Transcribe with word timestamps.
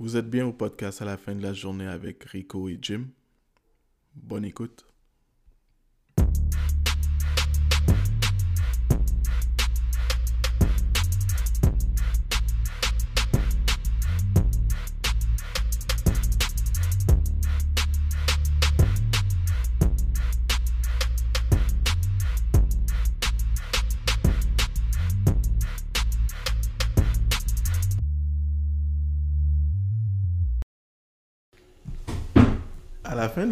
Vous 0.00 0.16
êtes 0.16 0.30
bien 0.30 0.46
au 0.46 0.52
podcast 0.52 1.02
à 1.02 1.04
la 1.04 1.16
fin 1.16 1.34
de 1.34 1.42
la 1.42 1.52
journée 1.52 1.88
avec 1.88 2.22
Rico 2.22 2.68
et 2.68 2.78
Jim. 2.80 3.08
Bonne 4.14 4.44
écoute. 4.44 4.86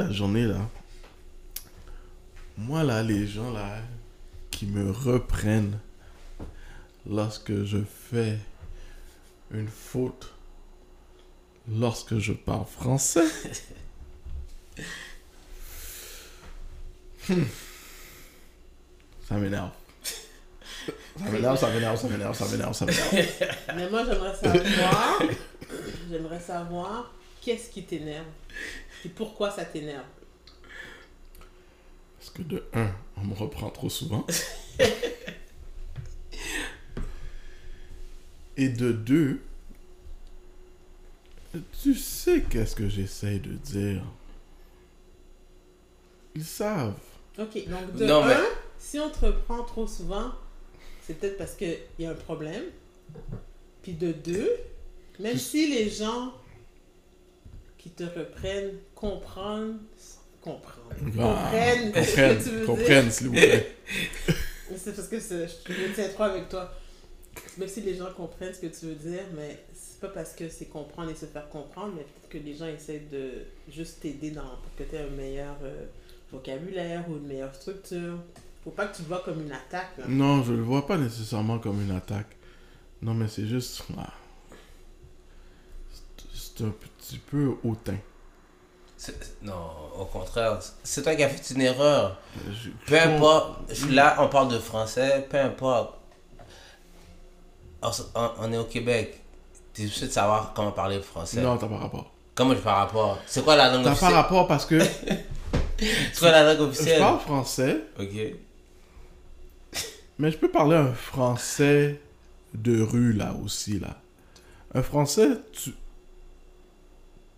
La 0.06 0.12
journée, 0.12 0.46
là, 0.46 0.60
moi, 2.56 2.84
là, 2.84 3.02
les 3.02 3.26
gens, 3.26 3.52
là, 3.52 3.78
qui 4.52 4.66
me 4.66 4.92
reprennent 4.92 5.80
lorsque 7.08 7.64
je 7.64 7.78
fais 8.10 8.38
une 9.50 9.66
faute, 9.68 10.32
lorsque 11.68 12.18
je 12.18 12.32
parle 12.32 12.66
français, 12.66 13.24
hmm, 17.28 17.42
ça 19.28 19.34
m'énerve. 19.34 19.70
Ça 21.18 21.30
m'énerve, 21.30 21.58
ça 21.58 21.70
m'énerve, 21.70 22.00
ça 22.00 22.08
m'énerve, 22.08 22.36
ça 22.36 22.46
m'énerve, 22.46 22.74
ça 22.74 22.86
m'énerve. 22.86 23.12
Mais 23.74 23.90
moi, 23.90 24.04
j'aimerais 24.04 24.36
savoir, 24.36 25.22
j'aimerais 26.08 26.40
savoir 26.40 27.15
qu'est-ce 27.46 27.70
qui 27.70 27.84
t'énerve? 27.84 28.26
Et 29.04 29.08
pourquoi 29.08 29.52
ça 29.52 29.64
t'énerve? 29.64 30.04
Parce 32.18 32.30
que 32.30 32.42
de 32.42 32.64
un, 32.74 32.90
on 33.16 33.20
me 33.22 33.34
reprend 33.34 33.70
trop 33.70 33.88
souvent. 33.88 34.26
Et 38.56 38.68
de 38.70 38.90
deux, 38.90 39.40
tu 41.82 41.94
sais 41.94 42.42
qu'est-ce 42.50 42.74
que 42.74 42.88
j'essaye 42.88 43.38
de 43.38 43.52
dire. 43.52 44.02
Ils 46.34 46.44
savent. 46.44 46.98
Ok, 47.38 47.68
donc 47.68 47.94
de 47.96 48.06
Non, 48.06 48.24
un, 48.24 48.28
mais- 48.28 48.34
si 48.78 48.98
on 48.98 49.08
te 49.10 49.24
reprend 49.26 49.62
trop 49.62 49.86
souvent, 49.86 50.32
c'est 51.06 51.18
peut-être 51.18 51.36
parce 51.38 51.54
qu'il 51.54 51.78
y 51.98 52.06
a 52.06 52.10
un 52.10 52.14
problème. 52.14 52.64
Puis 53.82 53.92
de 53.92 54.10
deux, 54.12 54.50
même 55.20 55.38
si 55.38 55.68
les 55.72 55.88
gens 55.90 56.32
qui 57.86 57.92
te 57.92 58.04
reprennent 58.04 58.72
comprennent, 58.94 59.78
comprennent, 60.42 61.12
comprennent 61.12 61.92
ce 61.94 62.14
que 62.16 62.50
tu 62.50 62.50
Comprennent, 62.50 62.60
veux 62.60 62.66
comprennent, 62.66 63.10
s'il 63.10 63.26
vous 63.28 63.32
plaît. 63.34 63.76
C'est 64.76 64.94
parce 64.96 65.08
que 65.08 65.20
c'est- 65.20 65.46
je 65.48 65.94
tiens 65.94 66.08
trop 66.08 66.24
avec 66.24 66.48
toi. 66.48 66.72
Même 67.58 67.68
si 67.68 67.82
les 67.82 67.94
gens 67.94 68.12
comprennent 68.16 68.52
ce 68.52 68.60
que 68.60 68.66
tu 68.66 68.86
veux 68.86 68.94
dire, 68.94 69.22
mais 69.36 69.64
c'est 69.74 70.00
pas 70.00 70.08
parce 70.08 70.32
que 70.32 70.48
c'est 70.48 70.64
comprendre 70.66 71.10
et 71.10 71.14
se 71.14 71.26
faire 71.26 71.48
comprendre, 71.50 71.92
mais 71.96 72.02
peut-être 72.02 72.28
que 72.30 72.38
les 72.38 72.56
gens 72.56 72.66
essaient 72.66 73.02
de 73.12 73.44
juste 73.72 74.00
t'aider 74.00 74.30
dans 74.30 74.42
pour 74.42 74.74
que 74.76 74.82
tu 74.82 74.96
aies 74.96 75.02
un 75.06 75.16
meilleur 75.16 75.54
euh, 75.62 75.84
vocabulaire 76.32 77.04
ou 77.08 77.16
une 77.16 77.26
meilleure 77.28 77.54
structure. 77.54 78.18
Faut 78.64 78.70
pas 78.70 78.86
que 78.86 78.96
tu 78.96 79.02
le 79.02 79.08
vois 79.08 79.20
comme 79.24 79.40
une 79.42 79.52
attaque. 79.52 79.96
là. 79.98 80.04
Non, 80.08 80.42
je 80.42 80.52
le 80.52 80.62
vois 80.62 80.86
pas 80.86 80.96
nécessairement 80.98 81.58
comme 81.60 81.80
une 81.80 81.94
attaque. 81.94 82.36
Non, 83.02 83.14
mais 83.14 83.28
c'est 83.28 83.46
juste. 83.46 83.82
ah, 83.96 84.12
c'est- 86.56 86.64
un 86.64 86.70
petit 86.98 87.18
peu 87.18 87.54
hautain. 87.64 87.96
Non, 89.42 89.52
au 89.98 90.04
contraire. 90.06 90.58
C'est 90.82 91.02
toi 91.02 91.14
qui 91.14 91.22
as 91.22 91.28
fait 91.28 91.54
une 91.54 91.60
erreur. 91.60 92.18
Je- 92.50 92.70
Peu 92.86 92.96
je 92.96 93.08
importe. 93.08 93.60
je- 93.72 93.86
Là, 93.94 94.16
on 94.20 94.28
parle 94.28 94.48
de 94.50 94.58
français. 94.58 95.26
Peu 95.30 95.38
importe. 95.38 95.94
On, 98.42 98.52
est 98.52 98.56
au 98.58 98.64
Québec. 98.64 99.20
T'es 99.72 99.82
obligé 99.84 100.06
de 100.06 100.10
savoir 100.12 100.52
comment 100.54 100.72
parler 100.72 101.00
français. 101.00 101.40
Non, 101.42 101.56
t'as 101.58 101.68
pas 101.68 101.76
rapport. 101.76 102.10
Comment 102.34 102.54
je 102.54 102.60
par 102.60 102.78
rapport? 102.78 103.18
C'est 103.26 103.44
quoi 103.44 103.54
la 103.56 103.70
langue 103.70 103.84
T'as 103.84 103.90
pas 103.90 103.92
officielle? 103.92 104.14
rapport 104.14 104.48
parce 104.48 104.66
que 104.66 104.78
C'est 105.78 106.18
quoi 106.18 106.30
la 106.32 106.42
langue 106.44 106.58
je 106.58 106.62
officielle? 106.64 106.98
parle 106.98 107.20
français, 107.20 107.80
Ok. 108.00 108.34
mais 110.18 110.30
je 110.30 110.38
peux 110.38 110.50
parler 110.50 110.76
un 110.76 110.92
français 110.92 112.00
de 112.54 112.80
rue 112.82 113.12
là 113.12 113.34
aussi 113.44 113.78
là. 113.78 113.96
Un 114.74 114.82
français, 114.82 115.28
tu, 115.52 115.74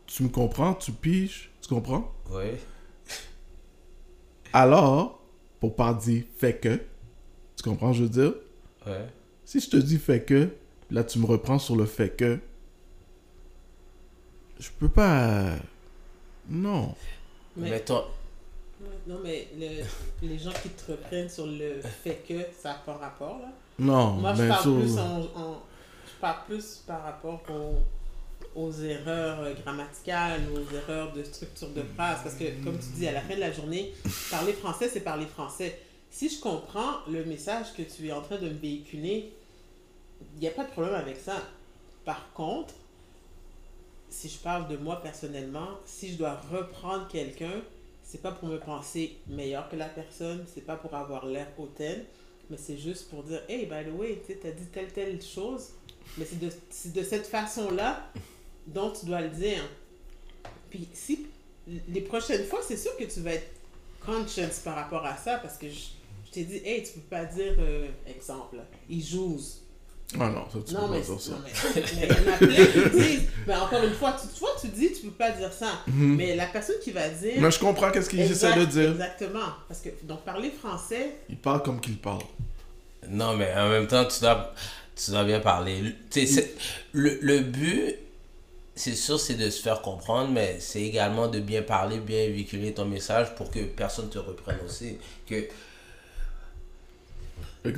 tu 0.09 0.23
me 0.25 0.29
comprends, 0.31 0.75
tu 0.75 0.91
piges, 0.91 1.51
tu 1.63 1.69
comprends? 1.69 2.13
Oui. 2.31 2.47
Alors, 4.53 5.21
pour 5.61 5.77
pas 5.77 5.93
dire 5.95 6.25
fait 6.37 6.59
que, 6.59 6.77
tu 7.57 7.63
comprends, 7.63 7.93
je 7.93 8.05
veux 8.05 8.09
dire? 8.09 8.35
Ouais. 8.87 9.07
Si 9.45 9.61
je 9.61 9.69
te 9.71 9.77
dis 9.77 9.99
fait 9.99 10.23
que, 10.25 10.49
là 10.91 11.05
tu 11.05 11.19
me 11.19 11.27
reprends 11.27 11.59
sur 11.59 11.77
le 11.77 11.85
fait 11.87 12.11
que, 12.11 12.39
je 14.59 14.69
peux 14.79 14.89
pas. 14.89 15.51
Non. 16.49 16.95
Mais, 17.57 17.71
Mais 17.71 17.81
toi. 17.85 18.11
non, 19.07 19.19
mais 19.23 19.49
le- 19.59 19.85
les 20.27 20.39
gens 20.39 20.53
qui 20.63 20.71
te 20.71 20.93
reprennent 20.93 21.29
sur 21.29 21.47
le 21.47 21.81
fait 21.83 22.23
que 22.27 22.35
ça 22.59 22.71
n'a 22.71 22.75
pas 22.77 22.95
rapport. 22.97 23.39
Là. 23.41 23.53
Non, 23.79 24.13
Moi, 24.15 24.35
je 24.35 24.49
parle, 24.49 24.63
sur- 24.63 24.79
plus 24.81 24.99
en, 24.99 25.21
en- 25.21 25.63
je 26.07 26.21
parle 26.21 26.45
plus 26.47 26.83
par 26.87 27.03
rapport 27.03 27.41
aux, 27.51 27.77
aux 28.59 28.73
erreurs 28.73 29.41
euh, 29.41 29.55
grammaticales, 29.55 30.43
aux 30.53 30.75
erreurs 30.75 31.13
de 31.13 31.23
structure 31.23 31.69
de 31.71 31.83
phrase. 31.95 32.19
Parce 32.25 32.35
que, 32.35 32.45
comme 32.65 32.77
tu 32.79 32.89
dis, 32.97 33.07
à 33.07 33.13
la 33.13 33.21
fin 33.21 33.37
de 33.37 33.41
la 33.41 33.53
journée, 33.53 33.93
parler 34.31 34.53
français, 34.53 34.91
c'est 34.93 35.01
parler 35.01 35.27
français. 35.27 35.79
Si 36.11 36.29
je 36.29 36.41
comprends 36.41 37.05
le 37.09 37.25
message 37.25 37.73
que 37.77 37.83
tu 37.83 38.09
es 38.09 38.13
en 38.13 38.21
train 38.21 38.39
de 38.39 38.49
me 38.49 38.55
véhiculer, 38.55 39.33
il 40.35 40.41
n'y 40.41 40.49
a 40.49 40.51
pas 40.51 40.65
de 40.65 40.71
problème 40.71 40.95
avec 40.95 41.19
ça. 41.19 41.37
Par 42.05 42.33
contre, 42.33 42.75
si 44.11 44.29
je 44.29 44.39
parle 44.39 44.67
de 44.69 44.77
moi 44.77 45.01
personnellement, 45.03 45.69
si 45.85 46.13
je 46.13 46.17
dois 46.17 46.41
reprendre 46.51 47.07
quelqu'un, 47.09 47.63
c'est 48.03 48.23
pas 48.23 48.33
pour 48.33 48.49
me 48.49 48.59
penser 48.59 49.19
meilleur 49.29 49.69
que 49.69 49.77
la 49.77 49.89
personne, 49.89 50.45
c'est 50.53 50.65
pas 50.65 50.77
pour 50.77 50.95
avoir 50.95 51.27
l'air 51.27 51.47
hautaine, 51.59 52.03
mais 52.51 52.57
c'est 52.57 52.79
juste 52.79 53.11
pour 53.11 53.23
dire 53.23 53.43
Hey, 53.49 53.67
by 53.67 53.85
the 53.85 53.95
way, 53.95 54.21
tu 54.27 54.33
as 54.47 54.51
dit 54.51 54.67
telle, 54.73 54.91
telle 54.93 55.23
chose, 55.23 55.69
mais 56.17 56.25
c'est 56.25 56.41
de, 56.41 56.49
c'est 56.71 56.93
de 56.93 57.03
cette 57.03 57.27
façon-là 57.27 58.03
dont 58.75 58.91
tu 58.93 59.07
dois 59.07 59.21
le 59.21 59.29
dire. 59.31 59.63
Puis 60.71 60.89
si 60.93 61.27
les 61.89 62.01
prochaines 62.01 62.45
fois, 62.45 62.61
c'est 62.67 62.77
sûr 62.77 62.97
que 62.97 63.05
tu 63.05 63.21
vas 63.21 63.33
être 63.33 63.51
conscious 64.05 64.61
par 64.65 64.75
rapport 64.77 65.05
à 65.05 65.17
ça 65.17 65.37
parce 65.39 65.59
que 65.59 65.69
je, 65.69 65.75
je 66.27 66.31
t'ai 66.33 66.45
dit 66.45 66.61
Hey, 66.65 66.83
tu 66.83 66.93
peux 66.95 67.01
pas 67.09 67.25
dire, 67.25 67.55
euh, 67.59 67.87
exemple, 68.07 68.57
il 68.89 69.05
joue. 69.05 69.39
Ah 70.19 70.31
non, 70.31 70.45
ça 70.51 70.59
tu 70.67 70.73
Non 70.73 70.89
peux 70.89 70.95
mais, 70.95 71.01
pas 71.01 71.07
dire 71.07 71.21
ça. 71.21 71.31
non, 71.33 71.39
mais 71.45 71.83
mais 72.01 72.09
il 72.09 72.09
y 72.09 72.29
en 72.29 72.33
a 72.33 72.37
plein 72.39 72.67
qui 72.67 72.91
disent, 72.99 73.23
mais 73.47 73.55
encore 73.57 73.83
une 73.85 73.93
fois, 73.93 74.17
tu, 74.19 74.39
toi 74.39 74.49
tu 74.59 74.69
dis, 74.69 74.91
tu 74.93 75.03
peux 75.07 75.11
pas 75.13 75.33
dire 75.33 75.53
ça. 75.53 75.71
Mhm. 75.87 76.17
Mais 76.17 76.35
la 76.35 76.47
personne 76.47 76.77
qui 76.83 76.93
va 76.93 77.07
dire. 77.11 77.35
Mais 77.39 77.51
je 77.51 77.59
comprends 77.59 77.91
qu'est-ce 77.91 78.09
qu'il 78.09 78.21
essaie 78.21 78.55
de 78.55 78.65
dire. 78.65 78.93
Exactement. 78.93 79.49
Parce 79.69 79.81
que, 79.81 79.91
donc, 80.05 80.23
parler 80.25 80.51
français, 80.51 81.17
Il 81.29 81.37
parle 81.37 81.63
comme 81.63 81.79
qu'il 81.79 81.99
parle. 81.99 82.23
Non, 83.07 83.37
mais 83.37 83.53
en 83.55 83.69
même 83.69 83.87
temps, 83.87 84.07
tu 84.07 84.21
dois, 84.21 84.55
tu 84.97 85.11
dois 85.11 85.25
bien 85.25 85.41
parler. 85.41 85.83
Tu 86.11 86.21
sais, 86.21 86.27
c'est- 86.27 86.55
le, 86.93 87.19
le 87.21 87.41
but, 87.41 87.97
c'est 88.79 88.95
sûr, 88.95 89.19
c'est 89.21 89.35
de 89.35 89.51
se 89.51 89.61
faire 89.61 89.83
comprendre, 89.83 90.31
mais 90.33 90.57
c'est 90.61 90.81
également 90.83 91.29
de 91.29 91.41
bien 91.41 91.63
parler, 91.63 91.99
bien 91.99 92.27
véhiculer 92.29 92.73
ton 92.73 92.85
message 92.87 93.35
pour 93.35 93.51
que 93.51 93.61
personne 93.61 94.09
te 94.09 94.19
reprenne 94.19 94.59
aussi. 94.67 94.97
Que, 95.29 95.49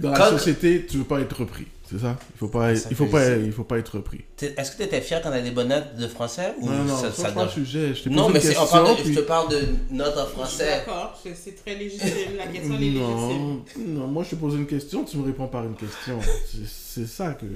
dans 0.00 0.10
la 0.10 0.16
Quand- 0.18 0.30
société, 0.30 0.86
tu 0.86 0.98
veux 0.98 1.04
pas 1.04 1.20
être 1.20 1.36
repris, 1.40 1.66
c'est 1.90 1.98
ça? 1.98 2.16
Il 2.34 2.38
faut 2.38 2.48
pas, 2.48 2.76
Ça 2.76 2.88
il 2.90 2.96
faut 2.96 3.06
pas, 3.06 3.34
il 3.36 3.50
faut 3.50 3.64
pas 3.64 3.78
être 3.78 3.96
repris. 3.96 4.20
est-ce 4.40 4.72
que 4.72 4.76
tu 4.76 4.82
étais 4.84 5.00
fier 5.00 5.20
quand 5.22 5.30
tu 5.30 5.36
as 5.36 5.42
des 5.42 5.50
bonnes 5.50 5.68
notes 5.68 5.96
de 5.96 6.06
français 6.06 6.54
ou 6.60 6.66
non, 6.70 6.84
non, 6.84 6.96
ça, 6.96 7.10
ça, 7.10 7.32
pas 7.32 7.44
le 7.44 7.50
sujet. 7.50 7.92
Je 7.94 8.08
Non, 8.08 8.28
mais 8.28 8.38
question, 8.40 8.64
parle 8.66 8.96
de- 8.96 9.02
puis- 9.02 9.14
je 9.14 9.18
te 9.20 9.24
parle 9.24 9.50
de 9.50 9.60
notes 9.90 10.16
en 10.16 10.20
je 10.20 10.26
suis 10.26 10.34
français. 10.34 10.66
d'accord, 10.66 11.20
c'est- 11.34 11.56
très 11.56 11.74
légitime. 11.74 12.36
La 12.38 12.46
question 12.46 12.74
est 12.74 12.78
légitime. 12.78 13.00
Non, 13.08 13.64
non, 13.78 14.06
moi 14.06 14.22
je 14.22 14.30
te 14.30 14.34
pose 14.36 14.54
une 14.54 14.66
question, 14.66 15.02
tu 15.04 15.16
me 15.16 15.24
réponds 15.24 15.48
par 15.48 15.64
une 15.64 15.74
question. 15.74 16.20
C'est 16.68 17.06
ça 17.08 17.32
que 17.32 17.46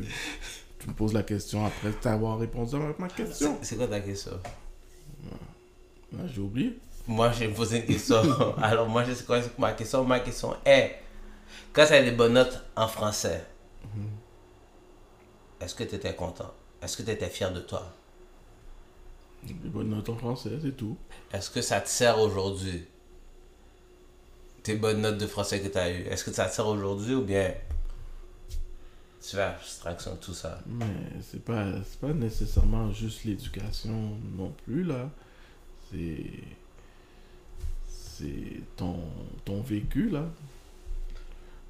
tu 0.84 0.90
me 0.90 0.94
poses 0.94 1.14
la 1.14 1.22
question 1.22 1.64
après 1.64 1.92
t'avoir 1.92 2.38
répondu 2.38 2.76
à 2.76 2.94
ma 2.98 3.08
question. 3.08 3.58
c'est 3.62 3.76
quoi 3.76 3.86
ta 3.86 4.00
question? 4.00 4.32
J'ai 6.26 6.40
oublié. 6.40 6.78
Moi, 7.06 7.32
j'ai 7.32 7.48
posé 7.48 7.78
une 7.78 7.86
question. 7.86 8.16
Alors, 8.62 8.86
moi, 8.86 9.02
je 9.04 9.14
sais 9.14 9.24
quoi 9.24 9.40
c'est 9.40 9.58
ma 9.58 9.72
question. 9.72 10.04
Ma 10.04 10.20
question 10.20 10.54
est 10.64 10.96
quand 11.72 11.86
tu 11.86 11.92
as 11.94 12.02
des 12.02 12.10
bonnes 12.10 12.34
notes 12.34 12.62
en 12.76 12.86
français, 12.86 13.46
est-ce 15.58 15.74
que 15.74 15.84
tu 15.84 15.94
étais 15.94 16.14
content? 16.14 16.52
Est-ce 16.82 16.98
que 16.98 17.02
tu 17.02 17.10
étais 17.10 17.30
fier 17.30 17.50
de 17.50 17.60
toi? 17.60 17.90
Des 19.42 19.54
bonnes 19.54 19.88
notes 19.88 20.10
en 20.10 20.16
français, 20.16 20.50
c'est 20.62 20.76
tout. 20.76 20.98
Est-ce 21.32 21.48
que 21.48 21.62
ça 21.62 21.80
te 21.80 21.88
sert 21.88 22.18
aujourd'hui? 22.18 22.86
Tes 24.62 24.74
bonnes 24.74 25.00
notes 25.00 25.18
de 25.18 25.26
français 25.26 25.60
que 25.60 25.68
tu 25.68 25.78
as 25.78 25.90
eues, 25.90 26.02
est-ce 26.08 26.24
que 26.24 26.32
ça 26.32 26.44
te 26.44 26.54
sert 26.54 26.66
aujourd'hui 26.66 27.14
ou 27.14 27.22
bien 27.22 27.54
Abstraction 29.32 30.12
de 30.12 30.18
tout 30.18 30.34
ça. 30.34 30.60
Mais 30.66 30.84
c'est 31.22 31.42
pas, 31.44 31.64
c'est 31.88 31.98
pas 32.00 32.12
nécessairement 32.12 32.92
juste 32.92 33.24
l'éducation 33.24 34.18
non 34.36 34.52
plus, 34.64 34.84
là. 34.84 35.10
C'est. 35.90 36.30
C'est 37.88 38.60
ton, 38.76 38.96
ton 39.44 39.60
vécu, 39.60 40.08
là. 40.10 40.24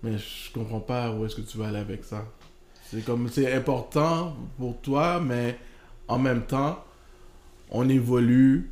Mais 0.03 0.19
je 0.19 0.53
comprends 0.53 0.81
pas 0.81 1.11
où 1.13 1.25
est-ce 1.25 1.37
que 1.37 1.41
tu 1.41 1.57
vas 1.57 1.69
aller 1.69 1.79
avec 1.79 2.05
ça. 2.05 2.27
C'est 2.91 3.05
comme. 3.05 3.29
C'est 3.29 3.53
important 3.55 4.37
pour 4.59 4.81
toi, 4.81 5.21
mais 5.21 5.59
en 6.09 6.19
même 6.19 6.43
temps, 6.45 6.85
on 7.71 7.89
évolue. 7.89 8.71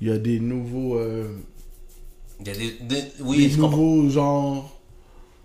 Il 0.00 0.08
y 0.08 0.10
a 0.10 0.18
des 0.18 0.40
nouveaux. 0.40 0.96
euh, 0.98 1.36
Il 2.40 2.46
y 2.48 2.50
a 2.50 2.54
des. 2.54 2.70
des- 2.80 3.12
oui, 3.20 3.48
des 3.48 3.56
comprends. 3.58 3.70
nouveaux 3.76 4.08
genres. 4.08 4.80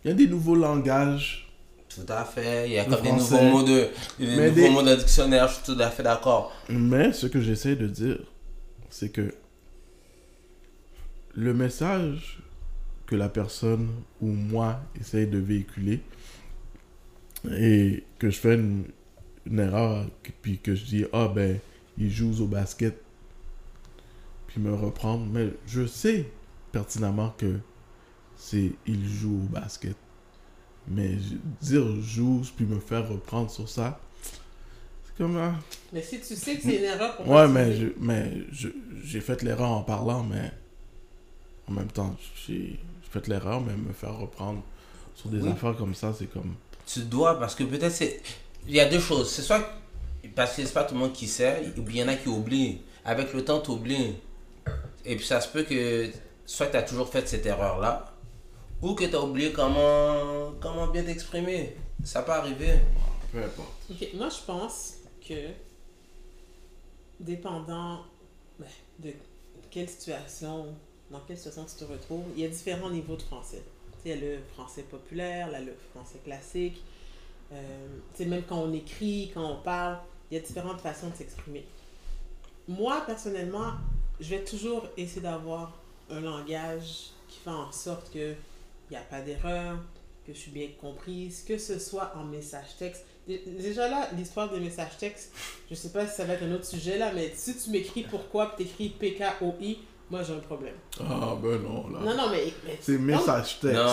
Il 0.04 0.10
y 0.10 0.12
a 0.12 0.16
des 0.16 0.28
nouveaux 0.28 0.56
langages. 0.56 1.47
Tout 2.06 2.12
à 2.14 2.24
fait. 2.26 2.68
Il 2.70 2.74
y 2.74 2.80
a 2.80 2.86
comme 2.86 3.02
des 3.02 3.12
nouveaux 3.12 3.42
mots 3.42 3.64
de, 3.64 3.88
des 4.20 4.28
nouveaux 4.36 4.50
des- 4.56 4.70
mots 4.70 4.84
de 4.84 4.96
dictionnaire. 4.96 5.48
Je 5.48 5.54
suis 5.56 5.64
tout 5.76 5.82
à 5.82 5.90
fait 5.90 6.04
d'accord. 6.04 6.54
Mais 6.70 7.12
ce 7.14 7.28
que 7.28 7.42
j'essaie 7.42 7.76
de 7.76 7.88
dire, 7.88 8.20
c'est 8.90 9.10
que 9.10 9.34
le 11.34 11.54
message 11.54 12.40
que 13.06 13.16
la 13.16 13.30
personne 13.30 13.90
ou 14.22 14.28
moi 14.28 14.80
essaye 15.00 15.28
de 15.28 15.38
véhiculer 15.38 16.02
et 17.52 18.04
que 18.20 18.30
je 18.30 18.38
fais 18.40 18.56
une, 18.56 18.86
une 19.46 19.60
erreur 19.60 20.06
puis 20.42 20.58
que 20.60 20.76
je 20.76 20.84
dis 20.84 21.06
ah 21.14 21.30
ben 21.34 21.58
il 21.98 22.10
joue 22.12 22.44
au 22.44 22.48
basket 22.48 23.00
puis 24.48 24.60
me 24.60 24.74
reprendre 24.74 25.26
mais 25.32 25.50
je 25.68 25.86
sais 25.86 26.30
pertinemment 26.72 27.34
que 27.38 27.60
c'est 28.36 28.72
il 28.86 29.08
joue 29.08 29.36
au 29.46 29.48
basket 29.54 29.96
mais 30.88 31.12
dire 31.62 31.84
joue 32.02 32.42
puis 32.56 32.66
me 32.66 32.80
faire 32.80 33.08
reprendre 33.08 33.50
sur 33.52 33.68
ça 33.68 34.00
c'est 35.06 35.18
comme 35.24 35.38
ah, 35.38 35.54
Mais 35.92 36.02
si 36.02 36.20
tu 36.20 36.36
sais 36.36 36.56
que 36.56 36.64
c'est 36.64 36.78
une 36.78 36.84
erreur, 36.84 37.16
pourquoi 37.18 37.44
Ouais, 37.46 37.48
mais 37.52 37.76
je- 37.76 37.94
mais 38.00 38.32
je- 38.52 38.70
j'ai 39.04 39.20
fait 39.22 39.42
l'erreur 39.42 39.70
en 39.72 39.82
parlant, 39.82 40.24
mais 40.24 40.52
en 41.68 41.74
même 41.74 41.88
temps, 41.92 42.16
j'ai 42.48 42.80
j'ai 43.04 43.10
fait 43.22 43.28
l'erreur, 43.28 43.62
mais 43.62 43.74
me 43.76 43.94
faire 43.94 44.16
reprendre 44.18 44.62
sur 45.16 45.30
des 45.30 45.40
Oui. 45.42 45.50
affaires 45.50 45.76
comme 45.78 45.96
ça, 45.96 46.14
c'est 46.18 46.28
comme. 46.28 46.54
Tu 46.86 47.00
dois, 47.02 47.40
parce 47.40 47.56
que 47.56 47.64
peut-être 47.64 47.92
c'est. 47.94 48.22
Il 48.68 48.76
y 48.76 48.80
a 48.82 48.88
deux 48.88 49.00
choses. 49.00 49.30
C'est 49.32 49.42
soit. 49.42 49.66
Parce 50.36 50.56
que 50.56 50.64
c'est 50.66 50.74
pas 50.74 50.84
tout 50.84 50.94
le 50.94 51.00
monde 51.00 51.14
qui 51.14 51.28
sait, 51.28 51.64
ou 51.78 51.82
bien 51.82 52.04
il 52.04 52.08
y 52.08 52.10
en 52.10 52.14
a 52.14 52.16
qui 52.16 52.28
oublient. 52.30 52.82
Avec 53.06 53.34
le 53.34 53.44
temps, 53.46 53.60
tu 53.62 53.72
oublies. 53.72 54.14
Et 55.06 55.16
puis 55.16 55.26
ça 55.26 55.40
se 55.42 55.48
peut 55.48 55.64
que. 55.64 56.10
Soit 56.46 56.68
tu 56.68 56.78
as 56.78 56.84
toujours 56.84 57.10
fait 57.10 57.28
cette 57.28 57.46
erreur-là, 57.46 58.14
ou 58.82 58.94
que 58.94 59.06
tu 59.06 59.16
as 59.16 59.22
oublié 59.22 59.52
comment, 59.54 60.37
comment 60.60 60.88
bien 60.88 61.04
t'exprimer. 61.04 61.76
Ça 62.04 62.22
peut 62.22 62.32
arriver. 62.32 62.80
Peu 63.32 63.44
importe. 63.44 63.74
Ok, 63.90 64.08
Moi, 64.14 64.30
je 64.30 64.46
pense 64.46 64.96
que, 65.28 65.50
dépendant 67.20 68.02
ben, 68.60 68.68
de 69.00 69.12
quelle 69.70 69.90
situation, 69.90 70.68
dans 71.12 71.20
quelle 71.22 71.38
situation 71.38 71.66
tu 71.66 71.86
te 71.86 71.92
retrouves, 71.92 72.26
il 72.36 72.42
y 72.42 72.46
a 72.46 72.50
différents 72.50 72.90
niveaux 72.90 73.16
de 73.16 73.22
français. 73.22 73.64
Tu 73.98 74.10
sais, 74.10 74.18
Il 74.18 74.24
y 74.24 74.26
a 74.26 74.30
le 74.36 74.40
français 74.54 74.84
populaire, 74.84 75.52
là, 75.52 75.60
le 75.60 75.76
français 75.94 76.20
classique. 76.24 76.82
Euh, 77.54 77.88
même 78.26 78.44
quand 78.44 78.58
on 78.58 78.74
écrit, 78.74 79.32
quand 79.34 79.50
on 79.50 79.62
parle, 79.62 80.00
il 80.30 80.38
y 80.38 80.38
a 80.38 80.44
différentes 80.44 80.82
façons 80.82 81.10
de 81.10 81.16
s'exprimer. 81.16 81.66
Moi, 82.68 83.02
personnellement, 83.06 83.74
je 84.20 84.30
vais 84.36 84.44
toujours 84.44 84.86
essayer 84.98 85.22
d'avoir 85.22 85.74
un 86.10 86.20
langage 86.20 87.12
qui 87.30 87.40
fait 87.40 87.50
en 87.50 87.72
sorte 87.72 88.12
que 88.12 88.36
il 88.90 88.94
n'y 88.94 88.98
a 88.98 89.02
pas 89.02 89.22
d'erreur, 89.22 89.78
que 90.28 90.34
je 90.34 90.38
suis 90.40 90.52
bien 90.52 90.68
comprise, 90.80 91.44
que 91.48 91.58
ce 91.58 91.80
soit 91.80 92.12
en 92.20 92.26
message 92.26 92.76
texte. 92.78 93.06
Dé- 93.28 93.42
Déjà 93.46 93.88
là, 93.90 94.08
l'histoire 94.18 94.50
des 94.52 94.60
messages 94.60 94.98
textes, 95.00 95.32
je 95.70 95.76
sais 95.76 95.90
pas 95.90 96.06
si 96.06 96.16
ça 96.18 96.26
va 96.26 96.34
être 96.34 96.44
un 96.44 96.52
autre 96.54 96.66
sujet 96.66 96.98
là, 96.98 97.12
mais 97.16 97.32
si 97.36 97.56
tu 97.58 97.70
m'écris 97.72 98.04
pourquoi, 98.04 98.56
puis 98.56 98.66
t'écris 98.66 98.90
PKOI, 98.90 99.78
moi 100.10 100.24
j'ai 100.24 100.34
un 100.34 100.40
problème. 100.40 100.76
Ah, 101.00 101.36
ben 101.42 101.62
non, 101.64 101.88
là. 101.90 102.00
Non, 102.02 102.16
non, 102.16 102.30
mais. 102.32 102.52
mais 102.66 102.78
C'est 102.82 102.98
message 102.98 103.60
texte. 103.62 103.76
Non, 103.76 103.88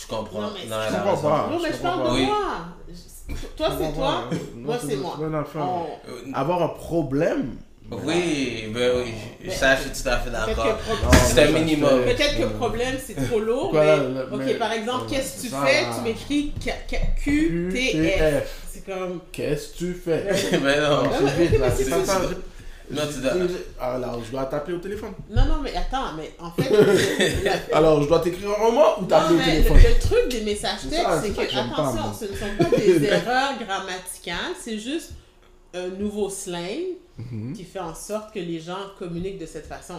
je 0.00 0.06
comprends. 0.06 0.40
Non, 0.42 0.50
mais 0.54 0.66
Non, 0.66 0.76
je 0.88 0.94
comprends 0.94 1.16
pas. 1.30 1.48
Non, 1.50 1.58
mais 1.62 1.68
je 1.70 1.76
je 1.76 1.82
parle 1.82 2.16
de 2.18 2.22
moi. 2.26 2.46
Je- 2.88 3.34
Toi, 3.56 3.68
c'est 3.78 3.92
toi. 3.92 4.24
moi, 4.56 4.78
c'est 4.80 4.96
moi. 4.96 5.16
On- 5.54 6.10
Euh, 6.10 6.32
Avoir 6.34 6.62
un 6.62 6.68
problème. 6.68 7.56
Oui, 7.90 8.66
ben 8.74 8.92
oui, 8.98 9.14
Mais- 9.42 9.50
ça 9.50 9.74
je 9.76 9.88
suis 9.88 10.02
tout 10.02 10.08
à 10.10 10.18
fait 10.18 10.30
d'accord. 10.30 10.66
Non, 10.66 11.10
C'est 11.24 11.42
un 11.42 11.50
minimum. 11.52 12.02
peut-être 12.04 12.36
que 12.36 12.42
euh, 12.42 12.48
problème 12.58 12.96
c'est 13.04 13.14
trop 13.26 13.40
lourd, 13.48 13.72
mais. 13.72 13.94
ok, 14.30 14.40
mais- 14.44 14.54
par 14.54 14.72
exemple, 14.72 15.04
euh, 15.06 15.10
qu'est-ce 15.10 15.36
que 15.36 15.40
tu 15.42 15.48
ça, 15.48 15.64
fais? 15.64 15.84
Tu 15.96 16.02
m'écris 16.04 16.52
QTF. 16.62 18.58
C'est 18.70 18.84
comme. 18.84 19.20
Qu'est-ce 19.32 19.72
que 19.72 19.78
tu 19.78 19.94
fais? 19.94 20.26
Ben 20.58 20.82
non. 20.82 21.02
Non, 21.04 21.10
mais- 21.10 21.30
c'est 21.36 21.46
vite, 21.46 21.60
là, 21.60 21.68
mais 21.78 21.84
c'est 21.84 21.90
pas. 21.90 22.20
Non, 22.90 23.02
tu 23.12 23.20
dois- 23.20 23.32
Alors, 23.80 24.22
je 24.24 24.30
dois 24.30 24.46
t'appeler 24.46 24.76
au 24.76 24.80
téléphone. 24.80 25.12
Non, 25.30 25.44
non, 25.44 25.56
mais 25.62 25.72
attends, 25.76 26.12
mais 26.16 26.32
en 26.38 26.50
fait. 26.50 26.70
le- 26.70 27.74
Alors, 27.76 28.02
je 28.02 28.08
dois 28.08 28.20
t'écrire 28.20 28.48
un 28.50 28.64
roman 28.64 28.98
ou 28.98 29.02
Non, 29.02 29.06
t'appeler 29.08 29.34
au 29.34 29.38
mais 29.38 29.44
téléphone? 29.44 29.76
le, 29.76 29.88
le 29.88 29.98
truc 29.98 30.28
des 30.30 30.40
messages 30.42 30.88
textes, 30.88 31.06
c'est 31.22 31.30
que, 31.30 31.42
que 31.46 31.52
j'aime 31.52 31.68
pas, 31.68 31.88
attention, 31.88 32.12
ce 32.18 32.24
ne 32.24 32.36
sont 32.36 32.70
pas 32.70 32.76
des 32.76 33.04
erreurs 33.04 33.52
grammaticales, 33.66 34.54
c'est 34.62 34.78
juste 34.78 35.12
un 35.74 35.88
nouveau 35.88 36.28
slang 36.30 36.80
Mhm. 37.18 37.52
qui 37.52 37.64
fait 37.64 37.80
en 37.80 37.94
sorte 37.96 38.32
que 38.32 38.38
les 38.38 38.60
gens 38.60 38.78
communiquent 38.98 39.38
de 39.38 39.46
cette 39.46 39.66
façon. 39.66 39.94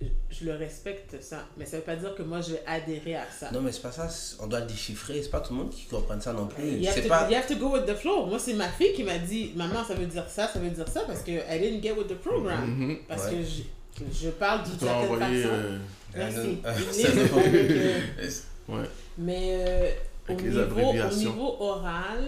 Je, 0.00 0.06
je 0.30 0.44
le 0.44 0.52
respecte, 0.54 1.20
ça, 1.20 1.44
mais 1.56 1.66
ça 1.66 1.78
veut 1.78 1.82
pas 1.82 1.96
dire 1.96 2.14
que 2.14 2.22
moi 2.22 2.40
je 2.40 2.52
vais 2.52 2.62
adhérer 2.66 3.16
à 3.16 3.26
ça. 3.36 3.50
Non, 3.50 3.60
mais 3.62 3.72
c'est 3.72 3.82
pas 3.82 3.90
ça, 3.90 4.08
on 4.40 4.46
doit 4.46 4.60
le 4.60 4.66
déchiffrer. 4.66 5.20
C'est 5.22 5.30
pas 5.30 5.40
tout 5.40 5.52
le 5.54 5.58
monde 5.60 5.70
qui 5.70 5.86
comprenne 5.86 6.20
ça 6.20 6.32
non 6.32 6.46
plus. 6.46 6.64
You 6.68 6.88
have, 6.88 7.02
to, 7.02 7.08
pas. 7.08 7.28
you 7.28 7.34
have 7.36 7.46
to 7.48 7.56
go 7.56 7.72
with 7.72 7.84
the 7.86 7.94
flow. 7.96 8.26
Moi, 8.26 8.38
c'est 8.38 8.52
ma 8.54 8.68
fille 8.68 8.92
qui 8.92 9.02
m'a 9.02 9.18
dit 9.18 9.52
Maman, 9.56 9.82
ça 9.84 9.94
veut 9.94 10.06
dire 10.06 10.28
ça, 10.28 10.46
ça 10.46 10.58
veut 10.60 10.70
dire 10.70 10.86
ça, 10.88 11.00
parce 11.06 11.22
que 11.22 11.32
I 11.32 11.58
didn't 11.58 11.82
get 11.82 11.92
with 11.92 12.06
the 12.08 12.14
program. 12.18 12.64
Mhm. 12.68 12.98
Parce 13.08 13.24
Ouais. 13.24 13.30
que 13.32 13.36
je, 13.42 14.04
je 14.26 14.30
parle 14.30 14.62
d'une 14.64 14.78
certaine 14.78 15.10
envoyer. 15.10 15.42
façon. 15.42 15.54
euh, 15.54 15.78
Merci. 16.14 16.58
Euh, 16.64 18.00
euh, 18.20 18.28
Ouais. 18.68 18.88
Mais 19.18 19.48
euh, 19.66 19.90
au, 20.28 20.32
niveau, 20.34 20.60
au 20.60 21.14
niveau 21.16 21.56
oral, 21.60 22.26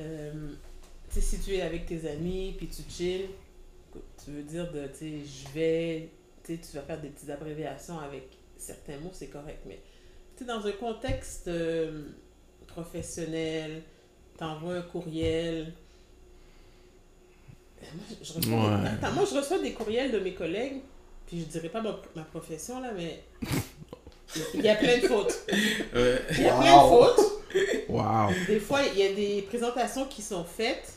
euh, 0.00 0.32
sais, 1.20 1.36
si 1.36 1.38
tu 1.40 1.54
es 1.54 1.62
avec 1.62 1.86
tes 1.86 2.08
amis, 2.08 2.54
puis 2.56 2.68
tu 2.68 2.82
chill, 2.88 3.26
tu 4.24 4.30
veux 4.30 4.42
dire 4.42 4.70
de, 4.72 4.86
tu 4.88 4.98
sais, 4.98 5.12
je 5.24 5.54
vais, 5.54 6.08
tu 6.44 6.54
sais, 6.54 6.60
tu 6.60 6.76
vas 6.76 6.82
faire 6.82 7.00
des 7.00 7.08
petites 7.08 7.30
abréviations 7.30 7.98
avec 7.98 8.28
certains 8.56 8.98
mots, 8.98 9.10
c'est 9.12 9.28
correct. 9.28 9.60
Mais 9.66 9.80
tu 10.36 10.44
sais, 10.44 10.48
dans 10.48 10.64
un 10.66 10.72
contexte 10.72 11.48
euh, 11.48 12.02
professionnel, 12.66 13.82
t'envoies 14.38 14.74
un 14.74 14.82
courriel. 14.82 15.72
Euh, 17.82 17.86
Moi, 17.94 18.04
je 18.22 18.32
reçois 18.32 18.52
Ouais. 18.76 18.80
des, 18.82 18.86
attends, 18.88 19.12
moi, 19.12 19.24
je 19.30 19.36
reçois 19.36 19.58
des 19.58 19.72
courriels 19.72 20.10
de 20.12 20.18
mes 20.18 20.34
collègues, 20.34 20.80
puis 21.26 21.40
je 21.40 21.44
dirais 21.46 21.68
pas 21.68 21.80
ma, 21.82 21.98
ma 22.14 22.22
profession, 22.22 22.80
là, 22.80 22.92
mais 22.96 23.22
il 24.54 24.60
y 24.62 24.68
a 24.68 24.76
plein 24.76 24.98
de 24.98 25.06
fautes. 25.06 25.46
Ouais. 25.94 26.20
Il 26.32 26.42
y 26.42 26.48
a 26.48 26.58
plein 26.58 26.72
de 26.72 26.82
Wow. 26.82 27.04
fautes. 27.04 28.46
Des 28.48 28.60
fois, 28.60 28.80
il 28.82 28.98
y 28.98 29.02
a 29.04 29.12
des 29.14 29.42
présentations 29.42 30.06
qui 30.06 30.20
sont 30.22 30.44
faites. 30.44 30.92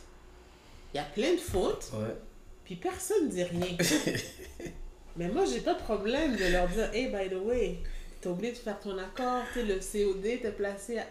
Il 0.93 0.97
y 0.97 0.99
a 0.99 1.03
plein 1.03 1.33
de 1.33 1.39
fautes, 1.39 1.91
Ouais. 1.93 2.15
puis 2.63 2.75
personne 2.75 3.25
ne 3.27 3.31
dit 3.31 3.43
rien. 3.43 3.77
Mais 5.17 5.27
moi, 5.29 5.43
j'ai 5.45 5.61
pas 5.61 5.73
de 5.73 5.79
problème 5.81 6.35
de 6.35 6.45
leur 6.51 6.67
dire 6.69 6.89
Hey, 6.93 7.07
by 7.07 7.29
the 7.33 7.39
way, 7.43 7.77
t'as 8.21 8.29
oublié 8.29 8.51
de 8.53 8.57
faire 8.57 8.79
ton 8.79 8.97
accord, 8.97 9.43
sais, 9.53 9.63
le 9.63 9.75
COD 9.79 10.21
t'es 10.41 10.51
placé 10.51 10.99
à. 10.99 11.05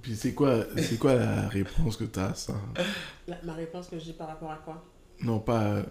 Puis 0.00 0.16
c'est 0.16 0.32
quoi, 0.34 0.64
c'est 0.78 0.98
quoi 0.98 1.14
la 1.14 1.48
réponse 1.48 1.96
que 1.96 2.04
t'as 2.04 2.30
à 2.30 2.34
ça? 2.34 2.54
La- 3.28 3.38
ma 3.42 3.52
réponse 3.54 3.88
que 3.88 3.98
j'ai 3.98 4.14
par 4.14 4.28
rapport 4.28 4.50
à 4.50 4.56
quoi? 4.56 4.82
Non, 5.20 5.38
pas. 5.38 5.62
euh, 5.64 5.82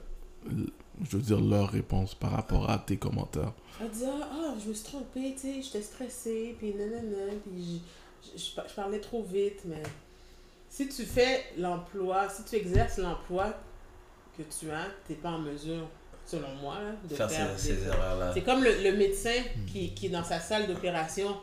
Je 1.03 1.17
veux 1.17 1.21
dire 1.24 1.39
leur 1.39 1.69
réponse 1.69 2.15
par 2.15 2.31
rapport 2.31 2.69
à 2.69 2.77
tes 2.79 2.98
commentaires. 2.98 3.53
Elle 3.79 3.89
dit 3.89 4.03
Ah, 4.05 4.55
je 4.62 4.69
me 4.69 4.74
suis 4.74 4.83
trompée, 4.86 5.33
tu 5.36 5.41
sais, 5.41 5.62
j'étais 5.62 5.81
stressée, 5.83 6.55
puis 6.57 6.74
nanana, 6.74 7.31
puis 7.45 7.81
je, 8.24 8.38
je, 8.38 8.43
je- 8.43 8.69
je 8.69 8.74
parlais 8.75 9.00
trop 9.00 9.24
vite, 9.24 9.62
mais. 9.65 9.83
Si 10.71 10.87
tu 10.87 11.03
fais 11.03 11.43
l'emploi, 11.57 12.29
si 12.29 12.45
tu 12.45 12.55
exerces 12.55 12.97
l'emploi 12.97 13.53
que 14.37 14.43
tu 14.43 14.71
as, 14.71 14.87
t'es 15.05 15.15
pas 15.15 15.31
en 15.31 15.39
mesure, 15.39 15.85
selon 16.25 16.47
moi, 16.61 16.75
là, 16.79 16.91
de 17.09 17.13
Faire 17.13 17.29
faire, 17.29 17.59
ces, 17.59 17.73
des 17.75 17.83
erreurs-là. 17.87 18.31
C'est 18.33 18.41
comme 18.43 18.63
le, 18.63 18.81
le 18.81 18.95
médecin 18.95 19.33
qui, 19.67 19.93
qui 19.93 20.05
est 20.05 20.09
dans 20.09 20.23
sa 20.23 20.39
salle 20.39 20.67
d'opération. 20.67 21.35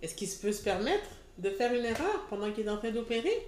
Est-ce 0.00 0.14
qu'il 0.14 0.28
se 0.28 0.40
peut 0.40 0.50
se 0.52 0.62
permettre 0.62 1.04
de 1.36 1.50
faire 1.50 1.74
une 1.74 1.84
erreur 1.84 2.26
pendant 2.30 2.50
qu'il 2.52 2.64
est 2.66 2.70
en 2.70 2.78
train 2.78 2.90
d'opérer? 2.90 3.46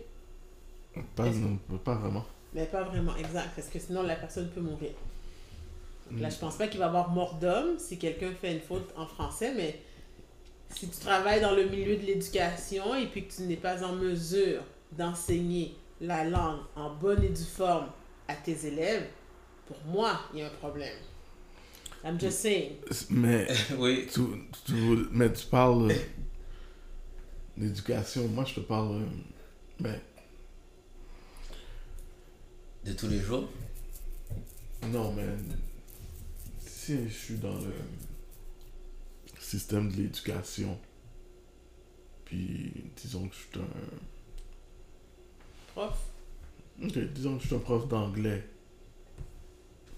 Pas, 1.17 1.27
Est-ce- 1.27 1.39
non, 1.39 1.59
pas 1.83 1.95
vraiment. 1.95 2.27
Mais 2.53 2.67
pas 2.67 2.83
vraiment, 2.83 3.17
exact, 3.17 3.49
parce 3.57 3.69
que 3.69 3.79
sinon 3.79 4.03
la 4.03 4.17
personne 4.17 4.51
peut 4.51 4.61
mourir. 4.61 4.91
Donc 6.11 6.21
là, 6.21 6.29
Mm. 6.29 6.33
je 6.33 6.37
pense 6.37 6.57
pas 6.57 6.69
qu'il 6.69 6.79
va 6.79 6.85
y 6.85 6.89
avoir 6.89 7.09
mort 7.09 7.37
d'homme 7.37 7.79
si 7.79 7.97
quelqu'un 7.99 8.33
fait 8.39 8.53
une 8.53 8.61
faute 8.61 8.93
en 8.99 9.07
français, 9.07 9.55
mais 9.57 9.81
si 10.75 10.87
tu 10.91 10.99
travailles 10.99 11.41
dans 11.41 11.53
le 11.55 11.65
milieu 11.65 11.97
de 11.97 12.03
l'éducation 12.03 12.95
et 12.95 13.07
puis 13.07 13.27
que 13.27 13.33
tu 13.33 13.43
n'es 13.43 13.57
pas 13.57 13.83
en 13.83 13.95
mesure 13.95 14.61
d'enseigner 14.97 15.75
la 16.01 16.25
langue 16.25 16.61
en 16.77 16.95
bonne 16.95 17.23
et 17.23 17.29
due 17.29 17.45
forme 17.45 17.89
à 18.29 18.35
tes 18.35 18.67
élèves, 18.67 19.09
pour 19.67 19.79
moi, 19.87 20.21
il 20.33 20.41
y 20.41 20.43
a 20.43 20.47
un 20.47 20.51
problème. 20.51 20.97
I'm 22.05 22.19
just 22.21 22.39
saying. 22.41 22.77
Mais 23.11 23.47
oui. 23.79 24.09
tu, 24.13 24.21
tu- 24.65 25.07
mais 25.13 25.33
tu 25.33 25.47
parles 25.47 25.91
euh, 25.93 25.97
d'éducation. 27.57 28.27
Moi, 28.29 28.45
je 28.45 28.55
te 28.55 28.61
parle. 28.61 29.03
euh, 29.03 29.07
ben, 29.79 30.01
De 32.85 32.93
tous 32.93 33.07
les 33.09 33.21
jours? 33.21 33.49
Non, 34.89 35.13
mais 35.13 35.27
si 36.67 37.09
je 37.09 37.15
suis 37.15 37.37
dans 37.37 37.55
le 37.55 37.73
système 39.39 39.91
de 39.93 39.97
l'éducation, 39.99 40.77
puis 42.25 42.73
disons 42.97 43.29
que 43.29 43.35
je 43.35 43.41
suis 43.41 43.61
un... 43.61 43.97
Prof. 45.75 45.97
Ok, 46.83 46.99
disons 47.15 47.37
que 47.37 47.43
je 47.43 47.47
suis 47.49 47.57
un 47.57 47.61
prof 47.61 47.87
d'anglais, 47.89 48.45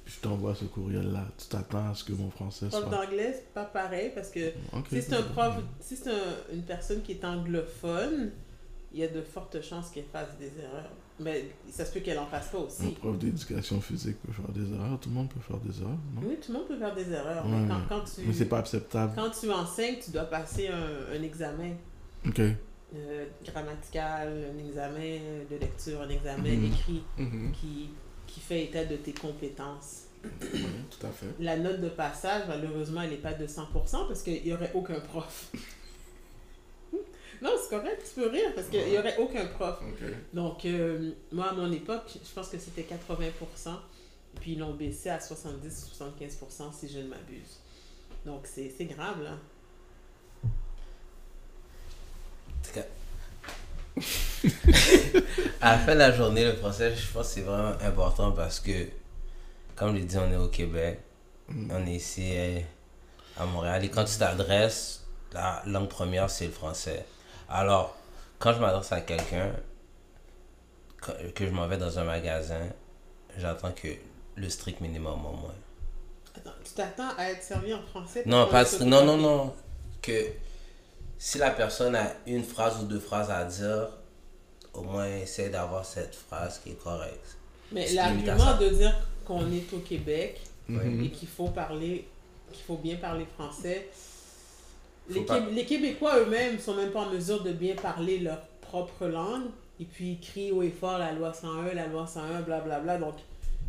je 0.06 0.18
t'envoie 0.20 0.54
ce 0.54 0.64
courriel-là, 0.66 1.24
tu 1.38 1.46
t'attends 1.48 1.90
à 1.90 1.94
ce 1.94 2.04
que 2.04 2.12
mon 2.12 2.30
français 2.30 2.66
Prof 2.68 2.82
soit... 2.82 2.90
d'anglais, 2.90 3.32
c'est 3.34 3.54
pas 3.54 3.64
pareil 3.64 4.10
parce 4.14 4.28
que 4.30 4.52
si 4.90 5.00
c'est 5.02 5.14
un 5.14 5.22
prof, 5.22 5.54
si 5.80 5.96
c'est 5.96 6.10
un- 6.10 6.52
une 6.52 6.62
personne 6.62 7.00
qui 7.02 7.12
est 7.12 7.24
anglophone, 7.24 8.30
il 8.92 9.00
y 9.00 9.04
a 9.04 9.08
de 9.08 9.22
fortes 9.22 9.60
chances 9.62 9.90
qu'elle 9.90 10.04
fasse 10.04 10.36
des 10.38 10.52
erreurs. 10.62 10.90
Mais 11.20 11.48
ça 11.70 11.84
se 11.84 11.92
peut 11.92 12.00
qu'elle 12.00 12.18
en 12.18 12.26
fasse 12.26 12.48
pas 12.48 12.58
Un 12.58 12.62
aussi. 12.62 12.90
prof 13.00 13.16
d'éducation 13.18 13.80
physique 13.80 14.16
peut 14.26 14.32
faire 14.32 14.50
des 14.52 14.72
erreurs, 14.74 14.98
tout 15.00 15.08
le 15.08 15.14
monde 15.14 15.28
peut 15.32 15.40
faire 15.40 15.58
des 15.58 15.80
erreurs, 15.80 15.96
non? 16.14 16.22
Oui, 16.28 16.36
tout 16.44 16.52
le 16.52 16.58
monde 16.58 16.66
peut 16.68 16.76
faire 16.78 16.94
des 16.94 17.10
erreurs. 17.12 17.46
Ouais, 17.46 17.52
mais 17.52 17.68
quand, 17.68 17.80
quand 17.88 18.04
tu, 18.04 18.22
Mais 18.26 18.32
c'est 18.32 18.44
pas 18.46 18.58
acceptable. 18.58 19.12
quand 19.16 19.30
tu 19.30 19.50
enseignes, 19.50 19.96
tu 20.04 20.10
dois 20.10 20.24
passer 20.24 20.68
un, 20.68 21.16
un 21.16 21.22
examen 21.22 21.70
Ok. 22.26 22.40
Euh, 22.96 23.26
grammatical, 23.44 24.28
un 24.54 24.58
examen 24.66 25.18
de 25.50 25.56
lecture, 25.56 26.00
un 26.02 26.08
examen 26.08 26.50
Mhm. 26.56 26.64
écrit 26.72 27.02
Mhm. 27.18 27.52
qui, 27.52 27.90
qui 28.26 28.40
fait 28.40 28.64
état 28.64 28.84
de 28.84 28.96
tes 28.96 29.12
compétences. 29.12 30.04
Tout 30.40 31.06
à 31.06 31.10
fait. 31.10 31.26
La 31.38 31.56
note 31.58 31.80
de 31.80 31.90
passage, 31.90 32.44
malheureusement, 32.48 33.02
elle 33.02 33.10
n'est 33.10 33.16
pas 33.16 33.34
de 33.34 33.46
100% 33.46 34.06
parce 34.06 34.22
qu'il 34.22 34.42
n'y 34.42 34.52
aurait 34.54 34.70
aucun 34.74 34.98
prof. 35.00 35.50
non, 37.42 37.50
c'est 37.62 37.68
correct, 37.76 38.02
tu 38.08 38.20
peux 38.20 38.28
rire 38.30 38.52
parce 38.54 38.68
qu'il 38.68 38.84
n'y 38.88 38.96
aurait 38.96 39.18
aucun 39.18 39.44
prof. 39.46 39.78
Donc, 40.32 40.64
euh, 40.64 41.12
moi, 41.30 41.50
à 41.50 41.52
mon 41.52 41.70
époque, 41.72 42.16
je 42.26 42.32
pense 42.34 42.48
que 42.48 42.58
c'était 42.58 42.84
80%, 42.84 43.78
puis 44.40 44.52
ils 44.52 44.58
l'ont 44.58 44.72
baissé 44.74 45.10
à 45.10 45.18
70-75% 45.18 46.72
si 46.72 46.88
je 46.88 47.00
ne 47.00 47.08
m'abuse. 47.08 47.58
Donc, 48.24 48.46
c'est 48.46 48.72
c'est 48.74 48.86
grave, 48.86 49.22
là. 49.22 49.36
En 52.48 52.63
tout 52.63 52.63
cas, 52.63 52.63
à 55.60 55.72
la 55.72 55.78
fin 55.78 55.94
de 55.94 55.98
la 55.98 56.12
journée, 56.12 56.44
le 56.44 56.54
français, 56.54 56.94
je 56.94 57.06
pense 57.12 57.28
que 57.28 57.34
c'est 57.34 57.40
vraiment 57.42 57.74
important 57.82 58.32
parce 58.32 58.60
que, 58.60 58.88
comme 59.76 59.96
je 59.96 60.02
dit, 60.02 60.18
on 60.18 60.30
est 60.30 60.36
au 60.36 60.48
Québec, 60.48 61.00
Mm. 61.48 61.70
on 61.72 61.86
est 61.86 61.94
ici 61.96 62.32
euh, 62.34 62.60
à 63.36 63.44
Montréal. 63.44 63.84
Et 63.84 63.90
quand 63.90 64.04
tu 64.04 64.16
t'adresses, 64.16 65.04
la 65.32 65.62
langue 65.66 65.88
première, 65.88 66.30
c'est 66.30 66.46
le 66.46 66.52
français. 66.52 67.04
Alors, 67.48 67.96
quand 68.38 68.52
je 68.54 68.60
m'adresse 68.60 68.92
à 68.92 69.00
quelqu'un, 69.00 69.52
que 71.34 71.46
je 71.46 71.50
m'en 71.50 71.66
vais 71.66 71.76
dans 71.76 71.98
un 71.98 72.04
magasin, 72.04 72.66
j'attends 73.36 73.72
que 73.72 73.88
le 74.36 74.48
strict 74.48 74.80
minimum 74.80 75.26
au 75.26 75.32
moins. 75.32 75.54
Attends, 76.34 76.54
tu 76.64 76.72
t'attends 76.72 77.10
à 77.18 77.30
être 77.30 77.42
servi 77.42 77.74
en 77.74 77.82
français 77.82 78.22
Non, 78.24 78.46
pas, 78.48 78.64
non, 78.80 79.04
non, 79.04 79.18
non. 79.18 79.54
Que 80.00 80.28
si 81.26 81.38
la 81.38 81.50
personne 81.52 81.96
a 81.96 82.12
une 82.26 82.44
phrase 82.44 82.82
ou 82.82 82.84
deux 82.84 83.00
phrases 83.00 83.30
à 83.30 83.44
dire, 83.44 83.88
au 84.74 84.82
moins 84.82 85.06
essaie 85.08 85.48
d'avoir 85.48 85.82
cette 85.86 86.14
phrase 86.14 86.58
qui 86.62 86.72
est 86.72 86.82
correcte. 86.84 87.38
Mais 87.72 87.90
l'argument 87.94 88.58
de 88.60 88.68
dire 88.68 88.94
qu'on 89.24 89.50
est 89.50 89.72
au 89.72 89.78
Québec 89.78 90.38
Mhm. 90.68 91.02
et 91.04 91.10
qu'il 91.10 91.28
faut 91.28 91.48
parler, 91.48 92.06
qu'il 92.52 92.62
faut 92.64 92.76
bien 92.76 92.96
parler 92.96 93.24
français, 93.38 93.88
les, 95.08 95.22
pas- 95.22 95.40
Qué- 95.40 95.50
les 95.52 95.64
Québécois 95.64 96.18
eux-mêmes 96.20 96.58
sont 96.58 96.74
même 96.74 96.90
pas 96.90 97.00
en 97.06 97.10
mesure 97.10 97.42
de 97.42 97.52
bien 97.52 97.74
parler 97.74 98.18
leur 98.18 98.42
propre 98.60 99.06
langue 99.06 99.46
et 99.80 99.84
puis 99.86 100.12
ils 100.12 100.20
crient 100.20 100.52
haut 100.52 100.62
et 100.62 100.70
fort 100.70 100.98
la 100.98 101.12
loi 101.12 101.32
101, 101.32 101.72
la 101.72 101.86
loi 101.86 102.06
101, 102.06 102.42
blablabla. 102.42 102.98
Donc, 102.98 103.14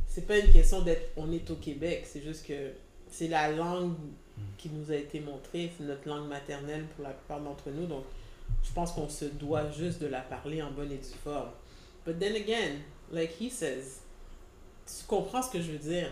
c'est 0.10 0.28
pas 0.28 0.38
une 0.40 0.52
question 0.52 0.82
d'être 0.82 1.10
on 1.16 1.32
est 1.32 1.50
au 1.52 1.56
Québec, 1.56 2.06
c'est 2.12 2.22
juste 2.22 2.46
que 2.46 2.72
c'est 3.10 3.30
la 3.30 3.50
langue 3.52 3.96
qui 4.58 4.70
nous 4.70 4.92
a 4.92 4.96
été 4.96 5.20
montrée, 5.20 5.72
c'est 5.78 5.84
notre 5.84 6.08
langue 6.08 6.28
maternelle 6.28 6.86
pour 6.96 7.04
la 7.04 7.12
plupart 7.12 7.40
d'entre 7.42 7.70
nous. 7.70 7.86
Donc, 7.86 8.04
je 8.64 8.72
pense 8.74 8.92
qu'on 8.94 9.10
se 9.10 9.26
doit 9.26 9.70
juste 9.72 10.02
de 10.02 10.08
la 10.08 10.22
parler 10.22 10.62
en 10.62 10.72
bonne 10.72 10.92
et 10.92 10.98
due 10.98 11.18
forme. 11.24 11.50
But 12.06 12.20
then 12.20 12.36
again, 12.36 12.80
like 13.12 13.32
he 13.40 13.50
says, 13.50 14.02
tu 14.86 15.06
comprends 15.08 15.42
ce 15.42 15.52
que 15.52 15.62
je 15.62 15.72
veux 15.72 15.78
dire. 15.80 16.10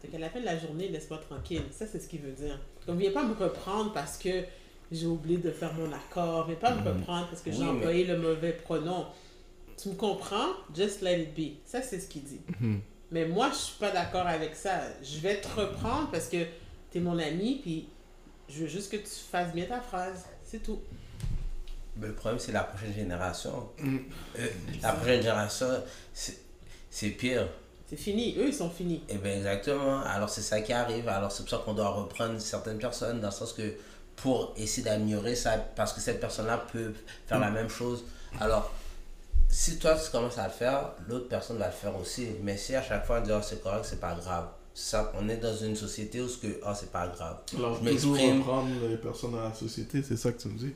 C'est 0.00 0.08
qu'à 0.08 0.18
la 0.18 0.28
fin 0.30 0.40
de 0.40 0.44
la 0.44 0.58
journée, 0.58 0.88
laisse-moi 0.88 1.18
tranquille. 1.18 1.62
Ça, 1.70 1.86
c'est 1.86 1.98
ce 1.98 2.08
qu'il 2.08 2.20
veut 2.20 2.32
dire. 2.32 2.58
Comme, 2.86 2.98
viens 2.98 3.12
pas 3.12 3.24
me 3.24 3.34
reprendre 3.34 3.92
parce 3.92 4.18
que 4.18 4.44
j'ai 4.92 5.06
oublié 5.06 5.38
de 5.38 5.50
faire 5.50 5.72
mon 5.74 5.90
accord. 5.92 6.46
Viens 6.46 6.56
pas 6.56 6.74
me 6.74 6.80
Mhm. 6.80 6.98
reprendre 7.00 7.28
parce 7.28 7.40
que 7.42 7.50
j'ai 7.50 7.58
Oui, 7.60 7.64
mais- 7.64 7.70
employé 7.70 8.04
le 8.04 8.18
mauvais 8.18 8.52
pronom. 8.52 9.06
Tu 9.80 9.88
me 9.88 9.94
comprends? 9.94 10.50
Just 10.74 11.00
let 11.02 11.20
it 11.22 11.34
be. 11.34 11.56
Ça, 11.64 11.80
c'est 11.82 11.98
ce 12.00 12.06
qu'il 12.08 12.22
dit. 12.24 12.40
Mhm. 12.60 12.80
Mais 13.10 13.26
moi, 13.26 13.48
je 13.50 13.56
suis 13.56 13.78
pas 13.78 13.90
d'accord 13.90 14.26
avec 14.26 14.54
ça. 14.54 14.80
Je 15.02 15.18
vais 15.20 15.40
te 15.40 15.48
reprendre 15.48 16.10
parce 16.10 16.28
que 16.28 16.44
tu 16.94 16.98
es 16.98 17.02
mon 17.02 17.18
ami, 17.18 17.58
puis 17.60 17.88
je 18.48 18.60
veux 18.60 18.66
juste 18.68 18.92
que 18.92 18.96
tu 18.96 19.10
fasses 19.30 19.52
bien 19.52 19.66
ta 19.66 19.80
phrase. 19.80 20.26
C'est 20.44 20.62
tout. 20.62 20.80
Mais 21.96 22.06
le 22.06 22.14
problème, 22.14 22.38
c'est 22.38 22.52
la 22.52 22.62
prochaine 22.62 22.94
génération. 22.94 23.68
Mm. 23.80 23.98
Euh, 24.38 24.46
la 24.80 24.92
prochaine 24.92 25.20
génération, 25.20 25.66
c'est 26.12 27.10
pire. 27.10 27.48
C'est 27.88 27.96
fini. 27.96 28.36
Eux, 28.38 28.46
ils 28.46 28.54
sont 28.54 28.70
finis. 28.70 29.02
Et 29.08 29.18
bien 29.18 29.32
exactement. 29.32 30.02
Alors 30.02 30.30
c'est 30.30 30.42
ça 30.42 30.60
qui 30.60 30.72
arrive. 30.72 31.08
Alors 31.08 31.32
c'est 31.32 31.42
pour 31.42 31.50
ça 31.50 31.62
qu'on 31.64 31.74
doit 31.74 31.90
reprendre 31.90 32.40
certaines 32.40 32.78
personnes 32.78 33.20
dans 33.20 33.28
le 33.28 33.32
sens 33.32 33.52
que 33.52 33.74
pour 34.14 34.54
essayer 34.56 34.84
d'améliorer 34.84 35.34
ça, 35.34 35.58
parce 35.74 35.92
que 35.92 36.00
cette 36.00 36.20
personne-là 36.20 36.64
peut 36.72 36.94
faire 37.26 37.40
la 37.40 37.50
même 37.50 37.68
chose. 37.68 38.04
Alors 38.40 38.72
si 39.48 39.78
toi 39.78 39.96
tu 39.96 40.10
commences 40.10 40.38
à 40.38 40.46
le 40.46 40.52
faire, 40.52 40.92
l'autre 41.08 41.28
personne 41.28 41.58
va 41.58 41.66
le 41.66 41.72
faire 41.72 41.96
aussi. 41.96 42.28
Mais 42.42 42.56
si 42.56 42.76
à 42.76 42.82
chaque 42.82 43.04
fois 43.04 43.18
on 43.18 43.22
dit 43.22 43.32
oh, 43.34 43.42
c'est 43.42 43.60
correct, 43.62 43.84
c'est 43.84 44.00
pas 44.00 44.14
grave. 44.14 44.46
Ça, 44.76 45.12
on 45.20 45.28
est 45.28 45.36
dans 45.36 45.54
une 45.56 45.76
société 45.76 46.20
où 46.20 46.28
ce 46.28 46.38
que 46.38 46.58
oh, 46.66 46.70
c'est 46.74 46.90
pas 46.90 47.06
grave. 47.06 47.38
Alors, 47.56 47.74
Je 47.82 47.88
toujours 47.90 48.12
m'exprime. 48.14 48.38
reprendre 48.40 48.68
les 48.88 48.96
personnes 48.96 49.30
dans 49.32 49.44
la 49.44 49.54
société, 49.54 50.02
c'est 50.02 50.16
ça 50.16 50.32
que 50.32 50.42
tu 50.42 50.48
me 50.48 50.58
dis 50.58 50.72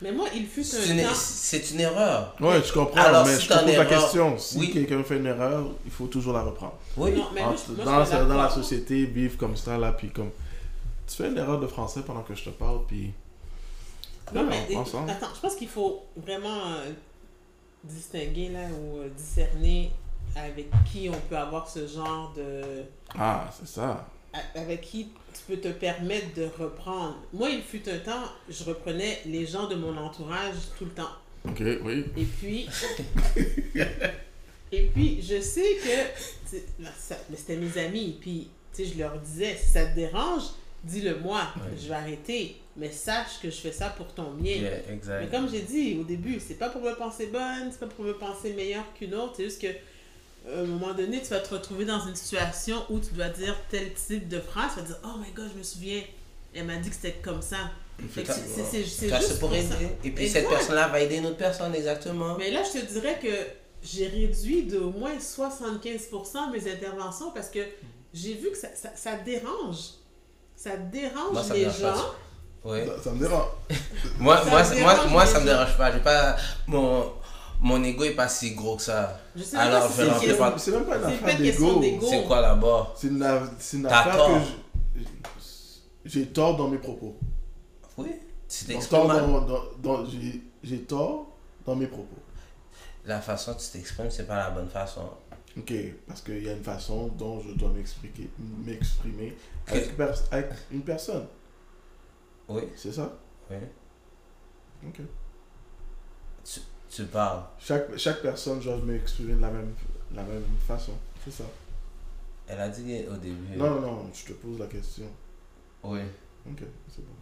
Mais 0.00 0.12
moi, 0.12 0.28
il 0.32 0.46
fut 0.46 0.62
C'est 0.62 0.92
un 1.00 1.08
temps... 1.08 1.14
c'est 1.14 1.70
une 1.72 1.80
erreur. 1.80 2.36
Ouais, 2.40 2.62
je 2.64 2.72
comprends, 2.72 3.00
Alors, 3.02 3.26
mais 3.26 3.34
si 3.36 3.42
je 3.42 3.48
t'en 3.48 3.54
te 3.58 3.64
pose 3.64 3.68
la 3.76 3.82
erreur- 3.84 3.88
question. 4.02 4.38
Si 4.38 4.58
Oui. 4.58 4.70
quelqu'un 4.72 5.02
fait 5.02 5.16
une 5.16 5.26
erreur, 5.26 5.66
il 5.84 5.90
faut 5.90 6.06
toujours 6.06 6.32
la 6.32 6.42
reprendre. 6.42 6.78
Oui. 6.96 7.10
Non, 7.12 7.26
mais 7.34 7.42
moi, 7.42 7.56
je- 7.56 7.72
moi, 7.82 8.04
dans, 8.06 8.28
dans 8.28 8.36
la 8.42 8.50
société, 8.50 9.04
vivre 9.06 9.36
comme 9.36 9.56
ça, 9.56 9.76
là, 9.78 9.92
puis 9.92 10.10
comme... 10.10 10.30
Tu 11.08 11.16
fais 11.16 11.28
une 11.28 11.38
erreur 11.38 11.58
de 11.58 11.66
français 11.66 12.02
pendant 12.06 12.22
que 12.22 12.34
je 12.36 12.44
te 12.44 12.50
parle, 12.50 12.86
puis... 12.86 13.12
Non, 14.32 14.42
Ouais, 14.48 14.64
mais 14.68 14.76
ensemble. 14.76 15.10
attends, 15.10 15.26
je 15.34 15.40
pense 15.40 15.56
qu'il 15.56 15.68
faut 15.68 16.02
vraiment 16.16 16.66
euh, 16.68 16.92
distinguer 17.84 18.48
là 18.50 18.60
ou 18.80 18.98
euh, 19.00 19.08
discerner 19.14 19.90
avec 20.36 20.66
qui 20.90 21.08
on 21.08 21.20
peut 21.28 21.36
avoir 21.36 21.68
ce 21.68 21.86
genre 21.86 22.32
de. 22.36 22.62
Ah, 23.18 23.50
c'est 23.58 23.68
ça. 23.68 24.08
avec 24.54 24.80
qui 24.80 25.08
tu 25.34 25.40
peux 25.46 25.56
te 25.60 25.68
permettre 25.68 26.32
de 26.34 26.48
reprendre. 26.58 27.16
Moi, 27.32 27.50
il 27.50 27.62
fut 27.62 27.86
un 27.88 27.98
temps, 27.98 28.24
je 28.48 28.64
reprenais 28.64 29.20
les 29.26 29.46
gens 29.46 29.66
de 29.68 29.74
mon 29.74 29.96
entourage 29.96 30.54
tout 30.78 30.84
le 30.86 30.90
temps. 30.92 31.10
Ok, 31.48 31.60
oui. 31.84 32.04
Et 32.16 32.24
puis. 32.24 32.68
et 34.72 34.82
puis, 34.94 35.20
je 35.22 35.40
sais 35.40 35.76
que. 35.82 36.56
ça- 36.98 37.16
Mais 37.30 37.36
c'était 37.36 37.56
mes 37.56 37.76
amis. 37.78 38.16
Puis, 38.20 38.48
tu 38.74 38.84
sais, 38.84 38.92
je 38.92 38.98
leur 38.98 39.18
disais, 39.18 39.56
si 39.56 39.70
ça 39.70 39.86
te 39.86 39.94
dérange, 39.94 40.42
dis-le 40.84 41.18
moi. 41.18 41.42
Je 41.80 41.88
vais 41.88 41.94
arrêter. 41.94 42.56
Mais 42.76 42.90
sache 42.90 43.38
que 43.42 43.50
je 43.50 43.56
fais 43.56 43.72
ça 43.72 43.90
pour 43.90 44.06
ton 44.14 44.30
bien. 44.32 44.56
Yeah, 44.56 45.20
Mais 45.20 45.28
comme 45.28 45.46
j'ai 45.50 45.60
dit 45.60 45.98
au 46.00 46.04
début, 46.04 46.40
c'est 46.40 46.54
pas 46.54 46.70
pour 46.70 46.80
me 46.80 46.94
penser 46.94 47.26
bonne, 47.26 47.68
c'est 47.70 47.80
pas 47.80 47.86
pour 47.86 48.04
me 48.04 48.14
penser 48.14 48.54
meilleure 48.54 48.86
qu'une 48.94 49.14
autre, 49.14 49.34
c'est 49.36 49.44
juste 49.44 49.60
que 49.60 49.66
à 50.48 50.60
un 50.60 50.64
moment 50.64 50.92
donné, 50.94 51.20
tu 51.22 51.28
vas 51.28 51.40
te 51.40 51.52
retrouver 51.54 51.84
dans 51.84 52.06
une 52.06 52.16
situation 52.16 52.82
où 52.90 52.98
tu 52.98 53.12
dois 53.14 53.28
dire 53.28 53.56
tel 53.70 53.92
type 53.94 54.28
de 54.28 54.40
phrase, 54.40 54.72
tu 54.74 54.80
vas 54.80 54.86
dire 54.86 54.98
Oh 55.04 55.18
my 55.18 55.30
god, 55.32 55.48
je 55.52 55.58
me 55.58 55.62
souviens, 55.62 56.02
elle 56.54 56.64
m'a 56.66 56.76
dit 56.76 56.88
que 56.88 56.94
c'était 56.94 57.12
comme 57.22 57.42
ça. 57.42 57.56
C'est- 58.14 58.84
juste 58.84 59.38
pour 59.38 59.48
pour 59.50 59.54
aider. 59.54 59.68
ça. 59.68 59.74
Et 60.02 60.10
puis 60.10 60.24
Exact. 60.24 60.40
cette 60.40 60.48
personne-là 60.48 60.88
va 60.88 61.00
aider 61.00 61.16
une 61.16 61.26
autre 61.26 61.36
personne, 61.36 61.74
exactement. 61.74 62.36
Mais 62.38 62.50
là, 62.50 62.62
je 62.64 62.80
te 62.80 62.84
dirais 62.92 63.18
que 63.22 63.28
j'ai 63.82 64.08
réduit 64.08 64.64
d'au 64.64 64.90
moins 64.90 65.16
75% 65.18 66.50
mes 66.50 66.70
interventions 66.72 67.30
parce 67.32 67.48
que 67.48 67.60
j'ai 68.12 68.34
vu 68.34 68.50
que 68.50 68.56
ça, 68.56 68.68
ça, 68.74 68.90
ça 68.96 69.14
dérange. 69.16 69.78
Ça 70.56 70.76
dérange 70.76 71.32
Moi, 71.32 71.42
ça 71.44 71.54
les 71.54 71.64
pas, 71.66 71.70
gens. 71.70 72.04
Oui. 72.64 72.78
Ça, 72.86 73.02
ça 73.04 73.10
me 73.12 73.18
dérange. 73.20 73.48
Moi, 74.18 74.36
Ça 74.38 74.44
moi, 74.44 74.62
moi, 74.62 74.74
dérange 74.74 75.10
moi, 75.10 75.24
les 75.24 75.30
ça 75.30 75.40
me 75.40 75.44
dérange 75.46 75.76
pas. 75.76 75.92
J'ai 75.92 75.98
pas 76.00 76.36
mon 76.66 77.12
mon 77.62 77.82
ego 77.84 78.04
est 78.04 78.10
pas 78.14 78.28
si 78.28 78.54
gros 78.54 78.76
que 78.76 78.82
ça. 78.82 79.18
Je 79.36 79.42
sais 79.42 79.56
Alors, 79.56 79.88
je 79.88 79.92
c'est 79.94 80.06
pas- 80.36 80.50
même 80.50 80.84
pas 80.84 80.96
une 80.98 81.04
affaire 81.04 81.38
d'ego. 81.38 81.80
d'ego. 81.80 82.06
C'est 82.10 82.24
quoi 82.24 82.42
d'abord 82.42 82.92
C'est 82.96 83.06
une, 83.08 83.16
une 83.74 83.86
affaire 83.86 84.16
tort. 84.16 84.28
que 84.94 85.00
je- 85.00 85.02
j'ai 86.04 86.26
tort 86.26 86.56
dans 86.56 86.68
mes 86.68 86.78
propos. 86.78 87.16
Oui. 87.96 88.08
Tu 88.48 88.64
t'exprimes 88.66 89.06
dans, 89.06 89.40
dans- 89.42 89.62
dans- 89.78 90.04
j'ai, 90.06 90.42
j'ai 90.62 90.80
tort 90.82 91.26
dans 91.64 91.74
mes 91.76 91.86
propos. 91.86 92.16
La 93.04 93.20
façon 93.20 93.52
dont 93.52 93.58
tu 93.58 93.68
t'exprimes, 93.70 94.10
c'est 94.10 94.26
pas 94.26 94.36
la 94.36 94.50
bonne 94.50 94.68
façon. 94.68 95.02
Ok, 95.56 95.72
parce 96.08 96.20
qu'il 96.22 96.42
y 96.44 96.48
a 96.48 96.52
une 96.52 96.62
façon 96.64 97.08
dont 97.18 97.40
je 97.40 97.52
dois 97.52 97.70
m'expliquer, 97.70 98.30
m'exprimer 98.64 99.36
avec 100.30 100.50
une 100.70 100.82
personne. 100.82 101.26
Oui. 102.48 102.62
C'est 102.76 102.92
ça? 102.92 103.12
Oui. 103.50 103.56
Ok. 104.86 105.00
Tu 106.94 107.04
parles. 107.04 107.42
Chaque, 107.58 107.96
chaque 107.96 108.20
personne, 108.20 108.60
je 108.60 108.68
dois 108.68 108.76
m'exprimer 108.78 109.34
de 109.34 109.40
la 109.40 109.50
même, 109.50 109.74
la 110.14 110.22
même 110.22 110.44
façon. 110.66 110.92
C'est 111.24 111.30
ça. 111.30 111.44
Elle 112.46 112.60
a 112.60 112.68
dit 112.68 113.04
au 113.10 113.16
début. 113.16 113.56
Non, 113.56 113.80
non, 113.80 113.80
non, 113.80 114.10
je 114.12 114.26
te 114.26 114.32
pose 114.34 114.58
la 114.58 114.66
question. 114.66 115.06
Oui. 115.84 116.00
Ok, 116.46 116.58
c'est 116.88 117.00
bon. 117.04 117.12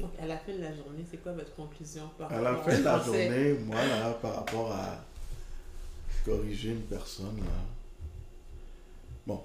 Donc, 0.00 0.10
à 0.20 0.26
la 0.26 0.36
fin 0.38 0.52
de 0.52 0.60
la 0.60 0.74
journée, 0.74 1.04
c'est 1.10 1.22
quoi 1.22 1.32
votre 1.32 1.54
conclusion 1.54 2.10
par 2.18 2.30
À 2.32 2.40
la 2.40 2.50
rapport 2.50 2.64
fin 2.72 2.78
de 2.78 2.84
la 2.84 2.98
français? 2.98 3.24
journée, 3.28 3.52
moi, 3.64 3.86
là, 3.86 4.10
par 4.20 4.34
rapport 4.36 4.72
à 4.72 5.04
corriger 6.24 6.70
une 6.72 6.82
personne, 6.82 7.36
là. 7.38 7.52
Bon, 9.26 9.42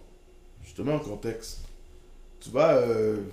je 0.65 0.73
te 0.73 0.81
mets 0.81 0.93
en 0.93 0.99
contexte. 0.99 1.61
Tu 2.39 2.49
vas, 2.49 2.75
euh, 2.77 3.23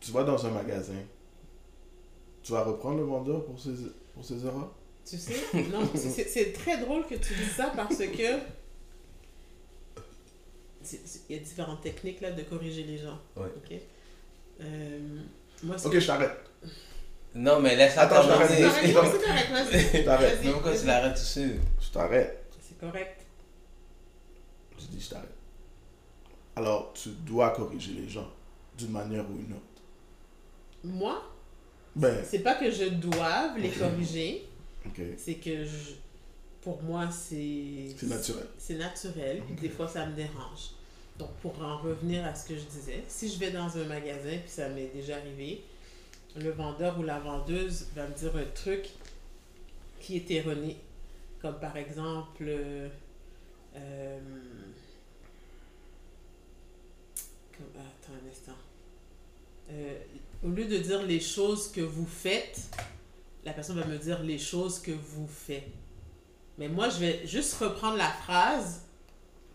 tu 0.00 0.10
vas 0.12 0.24
dans 0.24 0.44
un 0.44 0.50
magasin. 0.50 0.94
Tu 2.48 2.54
vas 2.54 2.64
reprendre 2.64 2.96
le 2.96 3.02
vendeur 3.04 3.44
pour 3.44 3.60
ses, 3.60 3.74
pour 4.14 4.24
ses 4.24 4.42
erreurs? 4.46 4.72
Tu 5.04 5.18
sais, 5.18 5.34
non, 5.70 5.86
c'est- 5.94 6.50
très 6.54 6.78
drôle 6.78 7.06
que 7.06 7.14
tu 7.16 7.34
dises 7.34 7.52
ça 7.54 7.70
parce 7.76 7.98
que 7.98 8.38
il 11.28 11.36
y 11.36 11.38
a 11.38 11.42
différentes 11.42 11.82
techniques 11.82 12.22
là 12.22 12.30
de 12.30 12.40
corriger 12.44 12.84
les 12.84 12.96
gens. 12.96 13.18
Ouais. 13.36 13.48
Ok? 13.54 13.78
Euh, 14.62 14.98
moi, 15.62 15.76
Ok, 15.84 15.98
je 15.98 16.06
t'arrête. 16.06 16.40
Non, 17.34 17.60
mais 17.60 17.76
laisse 17.76 17.98
Attends, 17.98 18.22
je 18.22 18.28
t'arrête. 18.28 18.48
c'est 18.50 18.92
correct, 18.94 19.50
vas-y. 19.52 19.80
Je 19.98 20.04
t'arrête. 20.06 20.38
Mais 20.42 20.50
pourquoi 20.52 20.74
tu 20.74 20.86
l'arrêtes 20.86 21.16
tout 21.16 21.20
seul 21.20 21.60
Je 21.82 21.90
t'arrête. 21.90 22.46
C'est 22.66 22.78
correct. 22.78 23.26
Je 24.78 24.86
dis, 24.86 25.02
je 25.02 25.10
t'arrête. 25.10 25.28
Alors, 26.56 26.94
tu 26.94 27.10
dois 27.10 27.50
corriger 27.50 27.92
les 27.92 28.08
gens 28.08 28.30
d'une 28.78 28.92
manière 28.92 29.26
ou 29.30 29.34
une 29.34 29.52
autre. 29.52 29.82
Moi, 30.82 31.22
Ben, 31.98 32.24
c'est 32.24 32.38
pas 32.40 32.54
que 32.54 32.70
je 32.70 32.84
doive 32.84 33.58
les 33.58 33.70
corriger, 33.70 34.46
c'est 35.16 35.34
que 35.34 35.64
je, 35.64 35.94
pour 36.62 36.80
moi, 36.82 37.10
c'est. 37.10 37.94
C'est 37.96 38.06
naturel. 38.06 38.46
C'est 38.56 38.74
naturel, 38.76 39.42
des 39.60 39.68
fois 39.68 39.88
ça 39.88 40.06
me 40.06 40.14
dérange. 40.14 40.70
Donc 41.18 41.30
pour 41.42 41.60
en 41.60 41.78
revenir 41.78 42.24
à 42.24 42.34
ce 42.34 42.48
que 42.48 42.54
je 42.54 42.62
disais, 42.62 43.02
si 43.08 43.28
je 43.28 43.38
vais 43.38 43.50
dans 43.50 43.76
un 43.76 43.84
magasin, 43.84 44.30
puis 44.38 44.48
ça 44.48 44.68
m'est 44.68 44.86
déjà 44.94 45.16
arrivé, 45.16 45.62
le 46.36 46.50
vendeur 46.50 46.96
ou 46.98 47.02
la 47.02 47.18
vendeuse 47.18 47.86
va 47.96 48.06
me 48.06 48.14
dire 48.14 48.36
un 48.36 48.44
truc 48.54 48.86
qui 50.00 50.16
est 50.16 50.30
erroné. 50.30 50.76
Comme 51.42 51.58
par 51.58 51.76
exemple, 51.76 52.42
euh, 52.42 52.88
euh, 53.76 54.18
comme- 57.56 57.66
attends 57.80 58.12
un 58.12 58.30
instant. 58.30 58.52
Euh, 59.70 59.98
au 60.44 60.48
lieu 60.48 60.64
de 60.64 60.78
dire 60.78 61.02
les 61.02 61.20
choses 61.20 61.70
que 61.70 61.80
vous 61.80 62.06
faites, 62.06 62.60
la 63.44 63.52
personne 63.52 63.78
va 63.78 63.86
me 63.86 63.98
dire 63.98 64.22
les 64.22 64.38
choses 64.38 64.78
que 64.78 64.92
vous 64.92 65.26
faites. 65.26 65.68
Mais 66.58 66.68
moi, 66.68 66.88
je 66.88 66.98
vais 66.98 67.26
juste 67.26 67.54
reprendre 67.54 67.96
la 67.96 68.10
phrase 68.10 68.82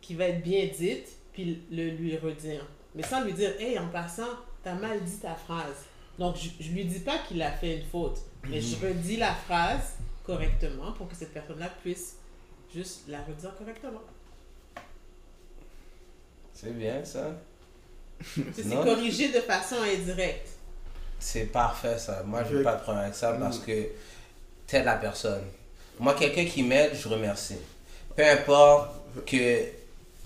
qui 0.01 0.15
va 0.15 0.25
être 0.25 0.43
bien 0.43 0.67
dite, 0.67 1.07
puis 1.31 1.63
le 1.71 1.89
lui 1.89 2.17
redire. 2.17 2.65
Mais 2.95 3.03
sans 3.03 3.23
lui 3.23 3.33
dire, 3.33 3.51
hey, 3.59 3.77
en 3.79 3.87
passant, 3.89 4.29
t'as 4.63 4.75
mal 4.75 5.03
dit 5.03 5.17
ta 5.17 5.35
phrase. 5.35 5.85
Donc, 6.19 6.35
je, 6.37 6.49
je 6.63 6.71
lui 6.71 6.85
dis 6.85 6.99
pas 6.99 7.17
qu'il 7.19 7.41
a 7.41 7.51
fait 7.51 7.77
une 7.77 7.85
faute, 7.85 8.19
mais 8.47 8.61
je 8.61 8.75
redis 8.75 9.17
la 9.17 9.33
phrase 9.33 9.97
correctement 10.23 10.91
pour 10.93 11.07
que 11.09 11.15
cette 11.15 11.33
personne-là 11.33 11.69
puisse 11.81 12.17
juste 12.73 13.07
la 13.07 13.23
redire 13.23 13.55
correctement. 13.55 14.01
C'est 16.53 16.77
bien 16.77 17.03
ça. 17.03 17.35
C'est 18.55 18.65
Non. 18.65 18.83
corriger 18.83 19.29
de 19.29 19.39
façon 19.39 19.75
indirecte. 19.81 20.49
C'est 21.19 21.45
parfait 21.45 21.97
ça. 21.97 22.21
Moi, 22.25 22.43
je 22.49 22.57
n'ai 22.57 22.63
pas 22.63 22.75
de 22.75 22.81
problème 22.81 23.03
avec 23.03 23.15
ça 23.15 23.33
parce 23.33 23.59
Mm. 23.59 23.65
que 23.65 23.87
t'aides 24.67 24.85
la 24.85 24.95
personne. 24.97 25.43
Moi, 25.99 26.13
quelqu'un 26.15 26.45
qui 26.45 26.63
m'aide, 26.63 26.91
je 26.95 27.07
remercie. 27.07 27.57
Peu 28.15 28.23
importe 28.25 28.91
que 29.25 29.61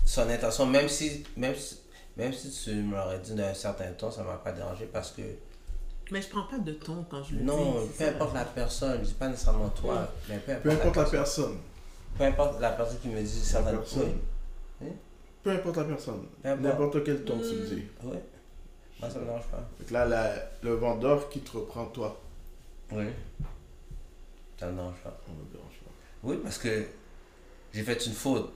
son 0.04 0.28
intention, 0.28 0.66
même 0.66 0.88
si, 0.88 1.24
même 1.36 1.54
si, 1.54 1.78
même 2.16 2.32
si 2.32 2.50
tu 2.50 2.74
me 2.74 2.96
l'aurais 2.96 3.18
dit 3.18 3.34
d'un 3.34 3.54
certain 3.54 3.92
ton, 3.96 4.10
ça 4.10 4.22
ne 4.22 4.26
m'a 4.26 4.34
pas 4.34 4.52
dérangé 4.52 4.86
parce 4.92 5.10
que 5.12 5.22
Mais 6.10 6.20
je 6.22 6.28
prends 6.28 6.44
pas 6.44 6.58
de 6.58 6.72
ton 6.72 7.04
quand 7.10 7.22
je 7.22 7.34
le 7.36 7.42
non, 7.42 7.80
dis. 7.82 7.86
peu 7.88 7.92
c'est 7.98 8.04
ça. 8.04 8.10
importe 8.10 8.34
la 8.34 8.44
personne, 8.44 8.98
je 9.00 9.06
dis 9.08 9.12
pas 9.14 9.28
nécessairement 9.28 9.68
toi, 9.68 10.08
mais 10.28 10.38
peu 10.38 10.52
importe, 10.52 10.62
Peu 10.62 10.70
importe 10.70 10.96
la 10.96 11.02
personne. 11.04 11.18
personne. 11.20 11.58
Peu 12.16 12.24
importe 12.24 12.60
la 12.60 12.70
personne 12.70 12.98
qui 13.00 13.08
me 13.08 13.20
dit 13.22 13.28
certaines 13.44 13.76
personne. 13.78 14.18
Peu 15.48 15.54
importe 15.54 15.76
la 15.78 15.84
personne. 15.84 16.20
Peu 16.42 16.48
importe. 16.48 16.62
N'importe 16.62 17.04
quel 17.04 17.24
ton 17.24 17.38
tu 17.38 17.54
le 17.56 17.66
dis. 17.76 17.82
Oui. 18.04 18.16
Moi, 19.00 19.10
ça 19.10 19.18
me 19.18 19.24
dérange 19.24 19.46
pas. 19.50 19.68
Que 19.86 19.92
là, 19.94 20.04
la- 20.04 20.34
le 20.62 20.74
vendeur 20.74 21.28
qui 21.30 21.40
te 21.40 21.56
reprend, 21.56 21.86
toi, 21.86 22.20
Oui. 22.92 23.04
Ça 24.58 24.66
me 24.66 24.72
dérange 24.74 24.96
pas. 25.04 25.16
ne 25.28 25.52
dérange 25.52 25.78
pas. 25.84 25.90
Oui, 26.24 26.36
parce 26.42 26.58
que 26.58 26.84
j'ai 27.72 27.82
fait 27.82 28.04
une 28.06 28.12
faute. 28.12 28.52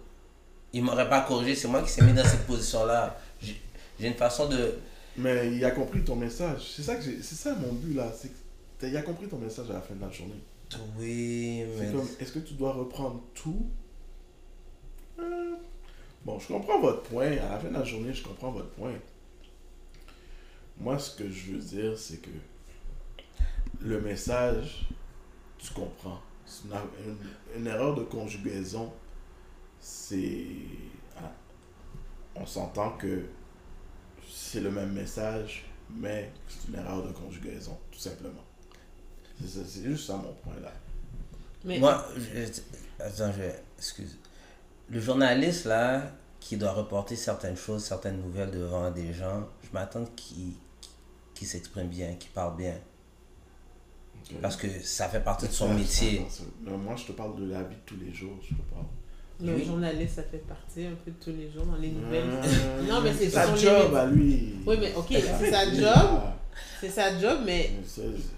Il 0.72 0.82
m'aurait 0.82 1.08
pas 1.08 1.20
corrigé, 1.22 1.54
c'est 1.54 1.68
moi 1.68 1.82
qui 1.82 1.90
s'est 1.90 2.02
mis 2.02 2.12
dans 2.12 2.24
cette 2.24 2.46
position-là. 2.46 3.18
J'ai 3.40 4.08
une 4.08 4.14
façon 4.14 4.48
de. 4.48 4.74
Mais 5.16 5.54
il 5.54 5.64
a 5.64 5.70
compris 5.70 6.02
ton 6.02 6.16
message. 6.16 6.72
C'est 6.76 6.82
ça 6.82 6.96
que 6.96 7.02
c'est 7.02 7.34
ça 7.34 7.54
mon 7.54 7.72
but 7.74 7.94
là. 7.94 8.10
C'est 8.14 8.30
il 8.88 8.96
a 8.96 9.02
compris 9.02 9.28
ton 9.28 9.36
message 9.38 9.70
à 9.70 9.74
la 9.74 9.80
fin 9.80 9.94
de 9.94 10.00
la 10.00 10.10
journée. 10.10 10.42
Oui, 10.98 11.62
C'est 11.78 11.86
mais. 11.86 11.92
comme, 11.92 12.08
est-ce 12.18 12.32
que 12.32 12.38
tu 12.40 12.54
dois 12.54 12.72
reprendre 12.72 13.22
tout 13.34 13.64
Euh, 13.70 13.81
Bon, 16.24 16.38
je 16.38 16.46
comprends 16.48 16.80
votre 16.80 17.02
point. 17.02 17.26
À 17.32 17.50
la 17.50 17.58
fin 17.58 17.68
de 17.68 17.74
la 17.74 17.84
journée, 17.84 18.12
je 18.12 18.22
comprends 18.22 18.50
votre 18.52 18.70
point. 18.70 18.94
Moi, 20.78 20.98
ce 20.98 21.16
que 21.16 21.28
je 21.30 21.52
veux 21.52 21.58
dire, 21.58 21.98
c'est 21.98 22.18
que 22.18 22.30
le 23.80 24.00
message, 24.00 24.88
tu 25.58 25.72
comprends. 25.72 26.20
C'est 26.46 26.64
une, 26.66 26.72
une- 27.12 27.60
une 27.60 27.66
erreur 27.66 27.94
de 27.94 28.02
conjugaison, 28.04 28.92
c'est... 29.80 30.46
ah, 31.18 31.32
On 32.36 32.46
s'entend 32.46 32.92
que 32.96 33.24
c'est 34.28 34.60
le 34.60 34.70
même 34.70 34.92
message, 34.92 35.64
mais 35.90 36.30
c'est 36.48 36.68
une 36.68 36.76
erreur 36.76 37.06
de 37.06 37.12
conjugaison, 37.12 37.78
tout 37.90 37.98
simplement. 37.98 38.44
C'est 39.44 39.82
juste 39.84 40.06
ça 40.06 40.16
mon 40.16 40.32
point 40.34 40.58
là. 40.62 40.72
Mais 41.64 41.78
Moi, 41.78 42.06
je- 42.16 42.60
attends, 43.02 43.32
je. 43.32 43.42
Excuse. 43.78 44.16
Le 44.90 45.00
journaliste, 45.00 45.64
là, 45.66 46.02
qui 46.40 46.56
doit 46.56 46.72
reporter 46.72 47.16
certaines 47.16 47.56
choses, 47.56 47.84
certaines 47.84 48.20
nouvelles 48.20 48.50
devant 48.50 48.90
des 48.90 49.12
gens, 49.12 49.46
je 49.62 49.68
m'attends 49.72 50.04
qu'il 50.16 50.52
qu'il 51.34 51.46
s'exprime 51.48 51.88
bien, 51.88 52.14
qu'il 52.14 52.30
parle 52.30 52.56
bien. 52.56 52.74
Parce 54.40 54.56
que 54.56 54.68
ça 54.82 55.08
fait 55.08 55.20
partie 55.24 55.48
de 55.48 55.52
son 55.52 55.68
Ça, 55.68 55.74
métier. 55.74 56.22
ça, 56.28 56.42
moi, 56.70 56.94
je 56.96 57.04
te 57.06 57.12
parle 57.12 57.36
de 57.40 57.50
la 57.50 57.62
vie 57.64 57.74
de 57.74 57.80
tous 57.84 57.96
les 57.96 58.12
jours. 58.12 58.36
Je 58.42 58.50
te 58.54 58.60
parle. 58.72 58.84
le 59.40 59.54
Oui. 59.56 59.64
journaliste, 59.64 60.14
ça 60.16 60.22
fait 60.22 60.38
partie 60.46 60.84
un 60.86 60.94
peu 61.04 61.10
de 61.10 61.16
tous 61.22 61.30
les 61.36 61.50
jours 61.50 61.66
dans 61.66 61.76
les 61.76 61.90
nouvelles. 61.90 62.24
Euh, 62.44 62.82
Non, 62.88 63.00
mais 63.00 63.12
c'est 63.12 63.28
sa 63.30 63.52
les 63.52 63.60
job 63.60 63.94
à 63.94 64.06
lui. 64.06 64.54
Oui, 64.66 64.76
mais 64.78 64.94
ok, 64.94 65.06
c'est 65.10 65.50
sa 65.50 65.72
job. 65.74 66.20
C'est 66.80 66.90
sa 66.90 67.18
job, 67.18 67.40
mais 67.44 67.70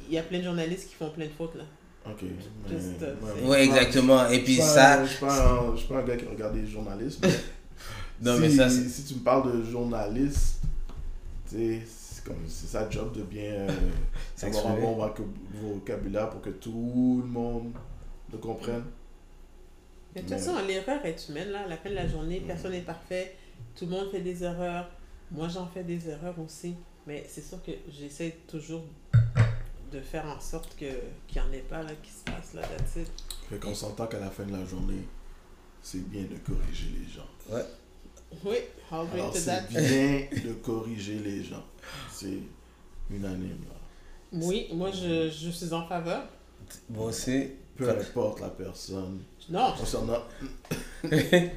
il 0.09 0.15
y 0.15 0.19
a 0.19 0.23
plein 0.23 0.39
de 0.39 0.45
journalistes 0.45 0.89
qui 0.89 0.95
font 0.95 1.11
plein 1.11 1.27
de 1.27 1.33
fautes 1.37 1.57
là. 1.57 1.65
Ok. 2.07 2.25
Just, 2.69 2.87
mais- 3.01 3.43
uh, 3.43 3.47
ouais, 3.47 3.51
pas- 3.51 3.63
exactement. 3.65 4.29
Et 4.29 4.39
je 4.41 4.45
puis 4.45 4.57
ça. 4.57 5.05
Je 5.05 5.11
suis 5.11 5.21
pas, 5.25 5.47
un- 5.47 5.73
je 5.73 5.79
suis 5.79 5.89
pas 5.89 5.99
un 5.99 6.03
gars 6.05 6.17
qui 6.17 6.27
regarde 6.27 6.57
les 6.57 6.67
journalistes. 6.67 7.19
mais 7.23 7.31
Non, 8.23 8.35
si, 8.37 8.41
mais 8.43 8.51
ça, 8.51 8.69
si 8.71 9.05
tu 9.05 9.15
me 9.15 9.21
parles 9.21 9.53
de 9.53 9.65
journaliste, 9.65 10.61
tu 11.49 11.57
sais, 11.57 11.83
c'est 11.87 12.25
comme 12.25 12.37
c'est 12.47 12.67
sa 12.69 12.89
job 12.89 13.13
de 13.17 13.23
bien 13.23 13.53
euh, 13.53 13.69
avoir 14.43 14.67
un 14.69 14.81
bon 14.81 14.97
voc- 14.99 15.23
vocabulaire 15.61 16.31
pour 16.31 16.41
que 16.43 16.51
tout 16.51 17.21
le 17.25 17.29
monde 17.31 17.73
le 18.33 18.39
comprenne. 18.39 18.85
Mais 20.15 20.23
de 20.23 20.29
toute 20.29 20.39
façon, 20.39 20.53
l'erreur 20.67 21.05
est 21.05 21.29
humaine 21.29 21.49
là. 21.51 21.63
À 21.65 21.67
la 21.69 21.77
fin 21.77 21.91
de 21.91 21.95
la 21.97 22.07
journée, 22.07 22.41
personne 22.47 22.71
n'est 22.73 22.81
parfait. 22.83 23.35
Tout 23.77 23.87
le 23.87 23.91
monde 23.93 24.11
fait 24.11 24.21
des 24.21 24.45
erreurs. 24.45 24.89
Moi, 25.33 25.49
j'en 25.49 25.67
fais 25.67 25.83
des 25.83 26.09
erreurs 26.09 26.39
aussi. 26.39 26.75
Mais 27.07 27.25
c'est 27.29 27.43
sûr 27.45 27.63
que 27.63 27.73
j'essaie 27.91 28.37
toujours 28.47 28.85
de 29.95 30.01
faire 30.01 30.27
en 30.27 30.41
sorte 30.41 30.75
que 30.77 30.87
qu'il 31.29 31.41
n'y 31.43 31.49
en 31.49 31.53
ait 31.53 31.59
pas 31.69 31.83
là 31.83 31.91
qui 32.03 32.11
se 32.11 32.25
passe 32.25 32.55
là. 32.55 32.63
That's 32.63 32.97
it. 32.97 33.09
Fait 33.49 33.59
qu'on 33.59 33.75
s'entend 33.75 34.07
qu'à 34.07 34.19
la 34.21 34.31
fin 34.31 34.45
de 34.45 34.53
la 34.53 34.65
journée, 34.65 35.07
c'est 35.83 36.07
bien 36.09 36.23
de 36.23 36.37
corriger 36.45 36.89
les 36.99 37.13
gens. 37.13 37.63
Oui, 38.45 38.57
I'll 38.91 39.07
bring 39.07 39.21
Alors, 39.23 39.33
to 39.33 39.39
c'est 39.39 39.47
that. 39.47 39.61
bien 39.69 40.29
de 40.45 40.53
corriger 40.55 41.19
les 41.21 41.45
gens. 41.45 41.65
C'est 42.11 42.39
unanime, 43.11 43.61
là. 43.69 43.77
Oui, 44.33 44.69
moi, 44.73 44.91
je, 44.91 45.31
je 45.31 45.51
suis 45.51 45.73
en 45.73 45.87
faveur. 45.87 46.23
Moi 46.91 47.07
aussi. 47.07 47.51
Peu 47.77 47.91
importe 47.91 48.41
la 48.41 48.51
personne. 48.51 49.21
Non, 49.51 49.73
Concernant 49.77 50.23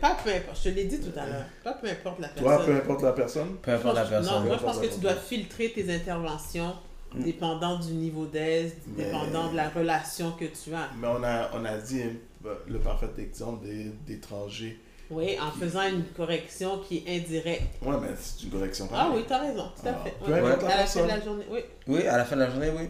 pas 0.02 0.17
peu 0.23 0.32
importe. 0.34 0.58
Je 0.58 0.69
te 0.69 0.76
l'ai 0.76 0.86
dit 0.86 1.00
tout 1.00 1.17
à 1.17 1.26
l'heure. 1.28 1.45
Pas 1.63 1.73
peu 1.73 1.88
importe 1.88 2.19
la 2.19 2.28
personne. 2.30 2.43
toi, 2.56 2.65
peu 2.65 2.76
importe 2.76 3.02
la 3.04 3.12
personne? 3.13 3.56
Peu 3.62 3.71
importe 3.71 3.95
la 3.95 4.04
Non, 4.04 4.10
personne. 4.10 4.45
moi 4.47 4.58
je 4.60 4.63
pense 4.63 4.80
que 4.80 4.88
tu 4.88 5.00
dois 5.00 5.13
filtrer 5.15 5.71
tes 5.73 5.93
interventions. 5.95 6.73
Dépendant 7.15 7.80
du 7.80 7.93
niveau 7.93 8.26
d'aise, 8.26 8.74
Mais- 8.88 9.06
dépendant 9.06 9.52
de 9.52 9.56
la 9.56 9.70
relation 9.70 10.32
que 10.34 10.46
tu 10.46 10.74
as. 10.74 10.89
Mais 11.00 11.08
on 11.08 11.24
a, 11.24 11.50
on 11.54 11.63
a 11.65 11.78
dit 11.78 12.02
euh, 12.46 12.54
le 12.67 12.80
parfait 12.80 13.10
exemple 13.17 13.65
des- 13.65 13.91
d'étrangers. 14.06 14.80
Oui, 15.10 15.38
en 15.39 15.52
faisant 15.52 15.84
une 15.88 16.04
correction 16.15 16.80
qui 16.80 16.98
est 17.08 17.17
indirecte. 17.20 17.82
Ouais, 17.82 17.96
mais 18.02 18.10
c'est 18.20 18.43
une 18.43 18.50
correction. 18.52 18.88
Ah 18.91 19.06
pareille. 19.06 19.20
oui, 19.20 19.24
tu 19.26 19.34
as 19.34 19.39
raison, 19.39 19.72
tout 19.80 19.88
à 19.88 19.91
Ah, 19.91 20.04
fait. 20.04 20.32
ouais. 20.32 20.41
la 20.41 20.48
à 20.54 20.78
la 20.78 20.86
fin 20.86 21.04
de 21.04 21.08
la 21.08 21.22
journée, 21.22 21.46
oui. 21.50 21.60
Oui, 21.88 22.02
à 22.08 22.17
la 22.17 22.26
fin 22.26 22.36
de 22.36 22.41
la 22.41 22.50
journée, 22.52 22.72
oui. 22.78 22.89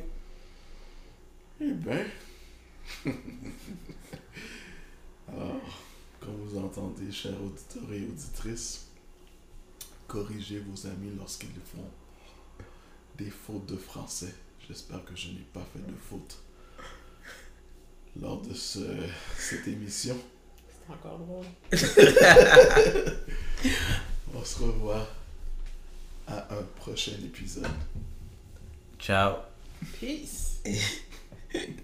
Eh 1.61 1.71
ben. 1.73 2.05
Comme 6.19 6.35
vous 6.45 6.57
entendez, 6.57 7.11
chers 7.11 7.39
auditeurs 7.41 7.91
et 7.93 8.01
auditrices, 8.03 8.87
corrigez 10.07 10.59
vos 10.59 10.87
amis 10.87 11.11
lorsqu'ils 11.17 11.49
font 11.49 11.83
des 13.17 13.29
fautes 13.29 13.65
de 13.65 13.75
français. 13.75 14.33
J'espère 14.67 15.03
que 15.05 15.15
je 15.15 15.29
n'ai 15.29 15.45
pas 15.53 15.65
fait 15.73 15.79
de 15.79 15.95
faute 15.97 16.39
lors 18.19 18.41
de 18.41 18.53
ce, 18.53 18.79
cette 19.37 19.67
émission. 19.67 20.17
C'est 20.67 20.93
encore 20.93 21.19
drôle. 21.19 21.45
On 24.33 24.43
se 24.43 24.63
revoit 24.63 25.07
à 26.27 26.53
un 26.53 26.63
prochain 26.75 27.13
épisode. 27.23 27.67
Ciao. 28.99 29.35
Peace. 29.99 30.61